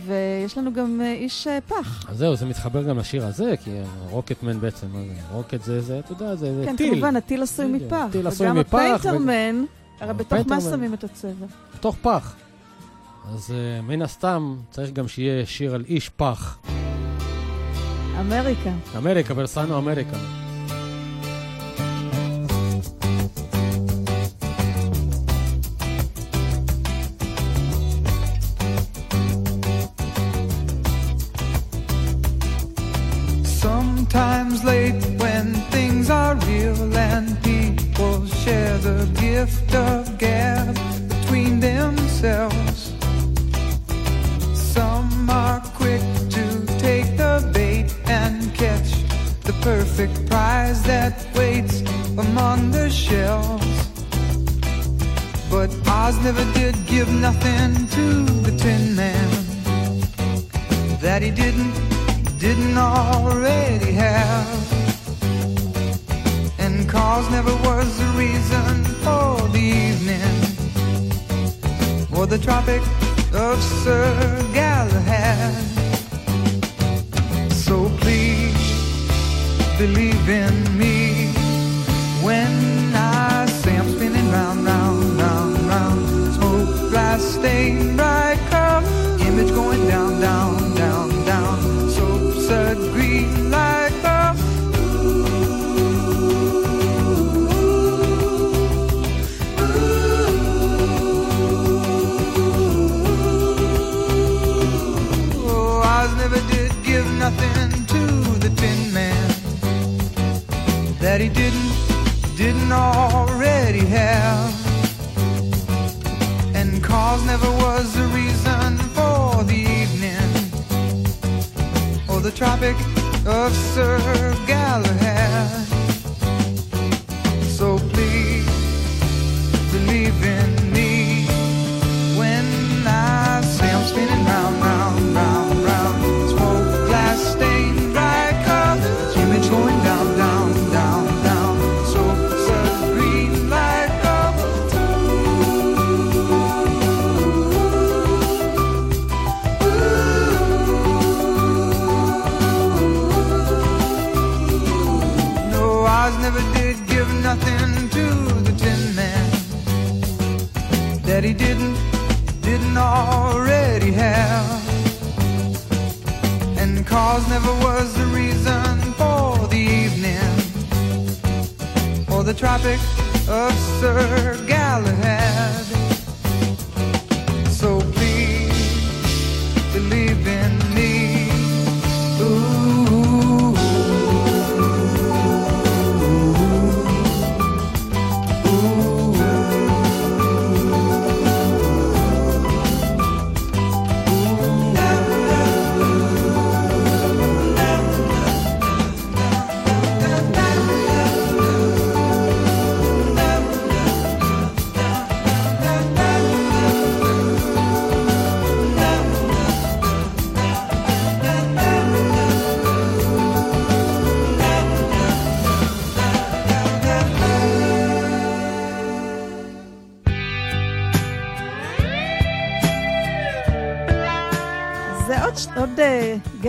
ויש 0.05 0.57
לנו 0.57 0.73
גם 0.73 1.01
אה, 1.01 1.13
איש 1.13 1.47
אה, 1.47 1.59
פח. 1.67 2.05
אז 2.09 2.17
זהו, 2.17 2.35
זה 2.35 2.45
מתחבר 2.45 2.83
גם 2.83 2.97
לשיר 2.97 3.25
הזה, 3.25 3.53
כי 3.63 3.71
רוקטמן 4.09 4.59
בעצם, 4.59 4.87
מה 4.93 4.99
זה? 5.07 5.13
רוקט 5.31 5.63
זה, 5.63 5.81
זה, 5.81 5.99
אתה 5.99 6.11
יודע, 6.11 6.35
זה, 6.35 6.55
זה 6.55 6.65
כן, 6.65 6.75
טיל. 6.75 6.91
כמובן, 6.91 7.15
הטיל 7.15 7.43
עשוי 7.43 7.65
מפח. 7.65 8.05
טיל 8.11 8.27
עשוי 8.27 8.47
וגם 8.47 8.57
מפח, 8.57 8.73
ו- 8.73 8.77
הפיינטרמן, 8.77 9.65
הרי 9.99 10.13
בתוך 10.13 10.47
מה. 10.47 10.61
שמים 10.61 10.93
את 10.93 11.03
הצבע? 11.03 11.45
בתוך 11.75 11.95
פח. 12.01 12.35
אז 13.33 13.49
uh, 13.49 13.81
מן 13.81 14.01
הסתם 14.01 14.55
צריך 14.71 14.91
גם 14.91 15.07
שיהיה 15.07 15.45
שיר 15.45 15.75
על 15.75 15.83
איש 15.87 16.09
פח. 16.09 16.57
אמריקה. 18.19 18.71
אמריקה, 18.97 19.33
ברסנו 19.33 19.77
אמריקה. 19.77 20.44
Nothing 57.25 57.87
to 57.87 58.14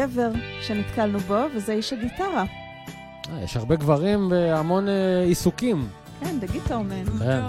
גבר 0.07 0.31
שנתקלנו 0.61 1.19
בו, 1.19 1.45
וזה 1.55 1.73
איש 1.73 1.93
הגיטרה. 1.93 2.45
יש 3.43 3.57
הרבה 3.57 3.77
גברים 3.77 4.29
והמון 4.31 4.87
עיסוקים. 5.27 5.89
כן, 6.21 6.39
The 6.43 6.51
Guitar 6.51 6.71
Man. 6.71 7.19
כן. 7.19 7.43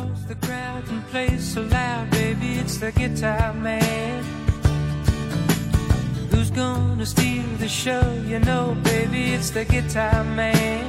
Who's 6.32 6.51
gonna 6.62 7.08
steal 7.16 7.47
the 7.64 7.72
show? 7.84 8.05
You 8.32 8.39
know, 8.47 8.64
baby, 8.91 9.24
it's 9.36 9.49
the 9.58 9.66
guitar 9.74 10.24
man. 10.39 10.87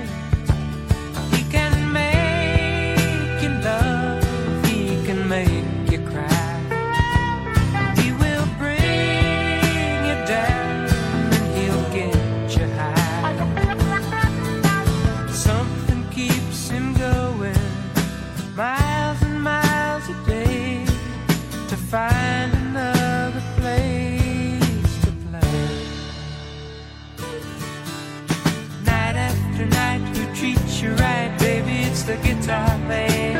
the 32.09 32.17
guitar 32.27 32.79
man 32.89 33.35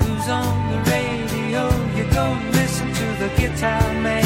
who's 0.00 0.28
on 0.30 0.72
the 0.72 0.78
radio. 0.90 1.68
You 1.94 2.10
go 2.10 2.26
listen 2.52 2.88
to 2.90 3.06
the 3.22 3.28
guitar 3.36 3.92
man. 4.00 4.17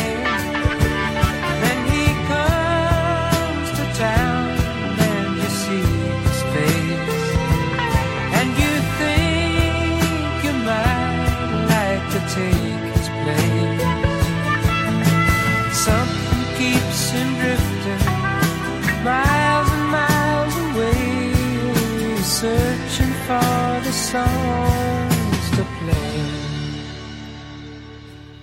songs 24.12 25.50
to 25.56 25.64
play. 25.78 26.20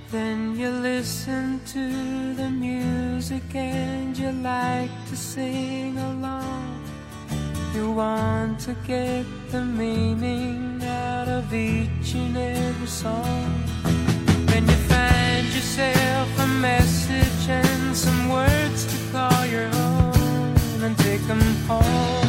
Then 0.09 0.57
you 0.57 0.69
listen 0.69 1.61
to 1.75 1.85
the 2.33 2.49
music 2.49 3.43
and 3.53 4.17
you 4.17 4.31
like 4.31 4.89
to 5.09 5.15
sing 5.15 5.95
along. 5.99 6.81
You 7.75 7.91
want 7.91 8.59
to 8.61 8.73
get 8.87 9.25
the 9.51 9.63
meaning 9.63 10.81
out 10.83 11.27
of 11.27 11.53
each 11.53 12.15
and 12.15 12.35
every 12.35 12.87
song. 12.87 13.63
Then 14.49 14.63
you 14.71 14.79
find 14.93 15.45
yourself 15.53 16.29
a 16.39 16.47
message 16.47 17.43
and 17.47 17.95
some 17.95 18.21
words 18.29 18.81
to 18.91 18.97
call 19.11 19.45
your 19.45 19.69
own 19.85 20.55
and 20.83 20.97
take 20.97 21.21
them 21.27 21.43
home. 21.67 22.28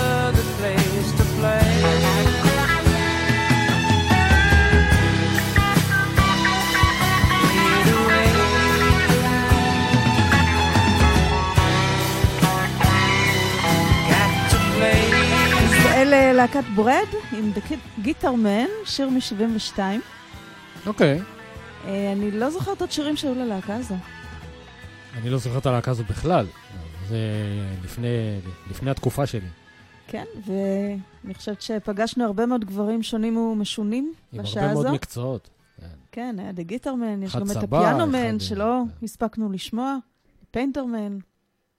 play. 16.11 16.15
אלה 16.15 16.33
להקת 16.33 16.63
Bread 16.75 17.07
עם 17.37 17.51
The 17.55 17.75
Guitar 18.01 18.31
Man, 18.31 18.65
שיר 18.85 19.09
מ-72. 19.09 19.79
אוקיי. 20.87 21.21
אני 21.85 22.31
לא 22.31 22.49
זוכרת 22.49 22.81
עוד 22.81 22.91
שירים 22.91 23.15
שהיו 23.15 23.35
ללהקה 23.35 23.75
הזו. 23.75 23.95
אני 25.17 25.29
לא 25.29 25.37
זוכר 25.37 25.57
את 25.57 25.65
הלהקה 25.65 25.91
הזו 25.91 26.03
בכלל. 26.03 26.45
זה 27.09 27.17
לפני, 27.83 28.07
לפני 28.69 28.91
התקופה 28.91 29.25
שלי. 29.25 29.47
כן, 30.07 30.25
ואני 30.45 31.33
חושבת 31.33 31.61
שפגשנו 31.61 32.25
הרבה 32.25 32.45
מאוד 32.45 32.65
גברים 32.65 33.03
שונים 33.03 33.37
ומשונים 33.37 34.13
עם 34.33 34.41
בשעה 34.43 34.63
הרבה 34.63 34.71
הזו. 34.71 34.83
מאוד 34.83 34.93
מקצועות. 34.95 35.49
כן, 36.11 36.35
היה 36.39 36.51
The 36.51 36.63
Guitar 36.63 36.99
Man, 36.99 37.23
יש 37.23 37.35
גם 37.35 37.51
את 37.51 37.55
ה 37.55 37.63
Piano 37.63 38.03
Man, 38.03 38.35
אחד- 38.35 38.39
שלא 38.39 38.81
הספקנו 39.03 39.51
לשמוע, 39.51 39.97
Painter 40.51 40.93
Man, 40.93 41.17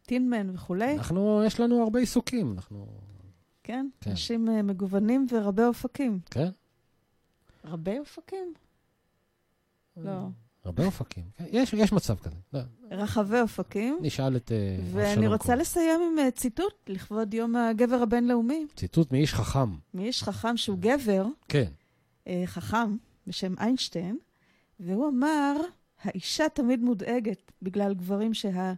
טינמן 0.06 0.50
וכולי. 0.54 0.94
אנחנו, 0.98 1.42
יש 1.46 1.60
לנו 1.60 1.82
הרבה 1.82 2.00
עיסוקים. 2.00 2.52
אנחנו... 2.56 2.86
כן, 3.64 3.88
כן. 4.00 4.10
אנשים 4.10 4.48
אה, 4.48 4.62
מגוונים 4.62 5.26
ורבי 5.30 5.64
אופקים. 5.64 6.20
כן? 6.30 6.48
רבי 7.64 7.98
אופקים? 7.98 8.54
לא. 9.96 10.28
הרבה 10.64 10.86
אופקים. 10.86 11.24
כן, 11.38 11.44
יש, 11.52 11.72
יש 11.72 11.92
מצב 11.92 12.18
כזה. 12.18 12.36
לא, 12.52 12.60
רחבי 12.90 13.40
אופקים. 13.40 13.98
נשאל 14.02 14.36
את... 14.36 14.52
אה, 14.52 14.76
ואני 14.92 15.26
רוצה 15.26 15.56
לסיים 15.56 16.00
עם 16.12 16.18
אה, 16.18 16.30
ציטוט 16.30 16.74
לכבוד 16.88 17.34
יום 17.34 17.56
הגבר 17.56 17.96
הבינלאומי, 18.02 18.66
ציטוט 18.76 19.12
מאיש 19.12 19.34
חכם. 19.34 19.70
מאיש 19.94 20.22
חכם 20.22 20.56
שהוא 20.56 20.78
גבר, 20.80 21.26
כן. 21.48 21.70
אה, 22.26 22.42
חכם 22.46 22.96
בשם 23.26 23.54
איינשטיין, 23.58 24.18
והוא 24.80 25.08
אמר, 25.08 25.56
האישה 26.02 26.48
תמיד 26.48 26.80
מודאגת 26.80 27.52
בגלל 27.62 27.94
גברים 27.94 28.34
שה... 28.34 28.72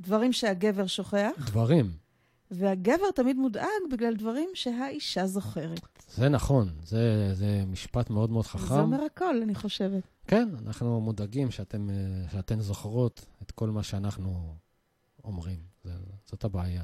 דברים 0.00 0.32
שהגבר 0.32 0.86
שוכח, 0.86 1.30
דברים. 1.46 1.90
והגבר 2.50 3.10
תמיד 3.14 3.36
מודאג 3.36 3.82
בגלל 3.92 4.14
דברים 4.14 4.48
שהאישה 4.54 5.26
זוכרת. 5.26 5.88
זה 6.16 6.28
נכון. 6.28 6.68
זה, 6.84 7.34
זה 7.34 7.62
משפט 7.66 8.10
מאוד 8.10 8.30
מאוד 8.30 8.46
חכם. 8.46 8.74
זה 8.74 8.80
אומר 8.80 9.04
הכל, 9.04 9.42
אני 9.42 9.54
חושבת. 9.54 10.02
כן, 10.26 10.48
אנחנו 10.66 11.00
מודאגים 11.00 11.50
שאתם, 11.50 11.90
אה, 11.90 11.94
שאתן 12.32 12.60
זוכרות 12.60 13.26
את 13.42 13.50
כל 13.50 13.70
מה 13.70 13.82
שאנחנו 13.82 14.54
אומרים. 15.24 15.58
זה, 15.84 15.90
זאת 16.24 16.44
הבעיה. 16.44 16.82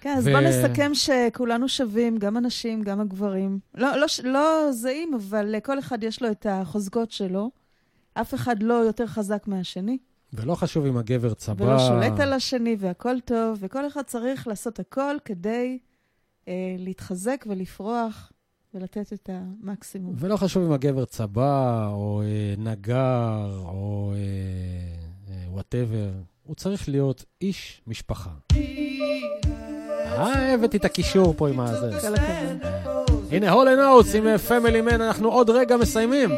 כן, 0.00 0.14
אז 0.18 0.26
ו- 0.26 0.32
בוא 0.32 0.40
נסכם 0.40 0.90
שכולנו 0.94 1.68
שווים, 1.68 2.18
גם 2.18 2.36
הנשים, 2.36 2.82
גם 2.82 3.00
הגברים. 3.00 3.58
לא, 3.74 3.96
לא, 3.96 4.06
לא 4.24 4.72
זהים, 4.72 5.14
אבל 5.14 5.46
לכל 5.46 5.78
אחד 5.78 6.04
יש 6.04 6.22
לו 6.22 6.30
את 6.30 6.46
החוזקות 6.50 7.10
שלו. 7.10 7.50
אף 8.14 8.34
אחד 8.34 8.62
לא 8.62 8.74
יותר 8.74 9.06
חזק 9.06 9.46
מהשני, 9.46 9.98
ולא 10.34 10.54
חשוב 10.54 10.86
אם 10.86 10.96
הגבר 10.96 11.34
צבא... 11.34 11.64
ולא 11.64 11.78
שולט 11.78 12.20
על 12.20 12.32
השני, 12.32 12.76
והכל 12.78 13.20
טוב, 13.24 13.58
וכל 13.60 13.86
אחד 13.86 14.02
צריך 14.02 14.48
לעשות 14.48 14.80
הכל 14.80 15.16
כדי 15.24 15.78
אה, 16.48 16.76
להתחזק 16.78 17.44
ולפרוח 17.48 18.32
ולתת 18.74 19.12
את 19.12 19.30
המקסימום. 19.32 20.14
ולא 20.18 20.36
חשוב 20.36 20.64
אם 20.64 20.72
הגבר 20.72 21.04
צבא, 21.04 21.86
או 21.92 22.22
אה, 22.22 22.54
נגר, 22.58 23.60
או 23.64 24.12
וואטאבר, 25.48 26.10
הוא 26.42 26.54
צריך 26.54 26.88
להיות 26.88 27.24
איש 27.40 27.82
משפחה. 27.86 28.30
אה, 29.96 30.54
הבאתי 30.54 30.76
את 30.76 30.84
הקישור 30.84 31.34
פה 31.36 31.48
עם 31.48 31.60
הזה. 31.60 32.08
הנה, 33.30 33.50
הולן 33.50 33.78
אוטס 33.78 34.14
עם 34.14 34.38
פמילי 34.38 34.80
מן, 34.80 35.00
אנחנו 35.00 35.28
עוד 35.28 35.50
רגע 35.50 35.76
מסיימים. 35.76 36.30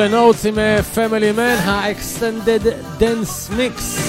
In 0.00 0.12
notes 0.12 0.48
עם 0.48 0.58
אה, 0.58 0.78
Family 0.94 1.36
Man, 1.38 1.68
ה-Extended 1.68 2.66
Dance 3.00 3.50
Mix. 3.52 4.00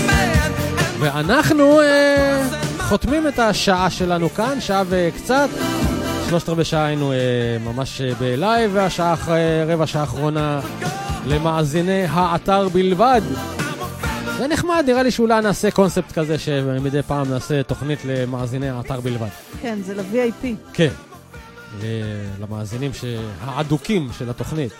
ואנחנו 0.99 1.81
אה, 1.81 2.47
חותמים 2.79 3.27
את 3.27 3.39
השעה 3.39 3.89
שלנו 3.89 4.29
כאן, 4.29 4.61
שעה 4.61 4.83
וקצת. 4.89 5.49
שלושת 6.29 6.49
רבעי 6.49 6.65
שעה 6.65 6.85
היינו 6.85 7.11
אה, 7.11 7.17
ממש 7.65 8.01
אה, 8.01 8.11
בלייב, 8.19 8.71
והשעה 8.73 9.13
אחרי, 9.13 9.39
רבע 9.67 9.87
שעה 9.87 10.01
האחרונה 10.01 10.59
למאזיני 11.27 12.05
האתר 12.09 12.69
בלבד. 12.69 13.21
זה 14.37 14.47
נחמד, 14.47 14.83
נראה 14.87 15.03
לי 15.03 15.11
שאולי 15.11 15.41
נעשה 15.41 15.71
קונספט 15.71 16.11
כזה 16.11 16.39
שמדי 16.39 17.01
פעם 17.01 17.29
נעשה 17.29 17.63
תוכנית 17.63 17.99
למאזיני 18.05 18.69
האתר 18.69 18.99
בלבד. 19.01 19.27
כן, 19.61 19.79
זה 19.85 19.93
ל-VIP. 19.95 20.45
כן, 20.73 20.89
ל- 21.83 22.43
למאזינים. 22.43 22.91
האדוקים 23.45 24.09
של 24.17 24.29
התוכנית. 24.29 24.71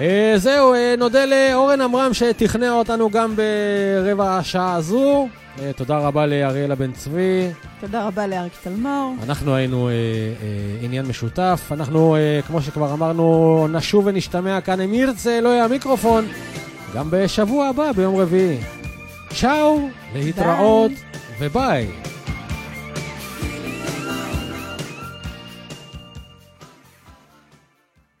אה, 0.00 0.32
זהו, 0.36 0.74
אה, 0.74 0.94
נודה 0.98 1.24
לאורן 1.26 1.80
עמרם 1.80 2.14
שתכנע 2.14 2.72
אותנו 2.72 3.10
גם 3.10 3.34
ברבע 3.36 4.36
השעה 4.36 4.74
הזו. 4.74 5.28
אה, 5.60 5.70
תודה 5.76 5.98
רבה 5.98 6.26
לאריאלה 6.26 6.74
בן 6.74 6.92
צבי. 6.92 7.48
תודה 7.80 8.06
רבה 8.06 8.26
לאריק 8.26 8.52
תלמור. 8.62 9.14
אנחנו 9.22 9.54
היינו 9.54 9.88
אה, 9.88 9.92
אה, 9.92 9.96
עניין 10.82 11.06
משותף. 11.06 11.60
אנחנו, 11.72 12.16
אה, 12.16 12.40
כמו 12.46 12.62
שכבר 12.62 12.92
אמרנו, 12.92 13.66
נשוב 13.72 14.06
ונשתמע 14.06 14.60
כאן 14.60 14.80
אם 14.80 14.94
ירצה 14.94 15.38
אלוהי 15.38 15.60
המיקרופון, 15.60 16.26
גם 16.94 17.06
בשבוע 17.10 17.66
הבא, 17.66 17.92
ביום 17.92 18.16
רביעי. 18.16 18.58
צ'או, 19.40 19.88
להתראות 20.14 20.92
וביי. 21.40 22.09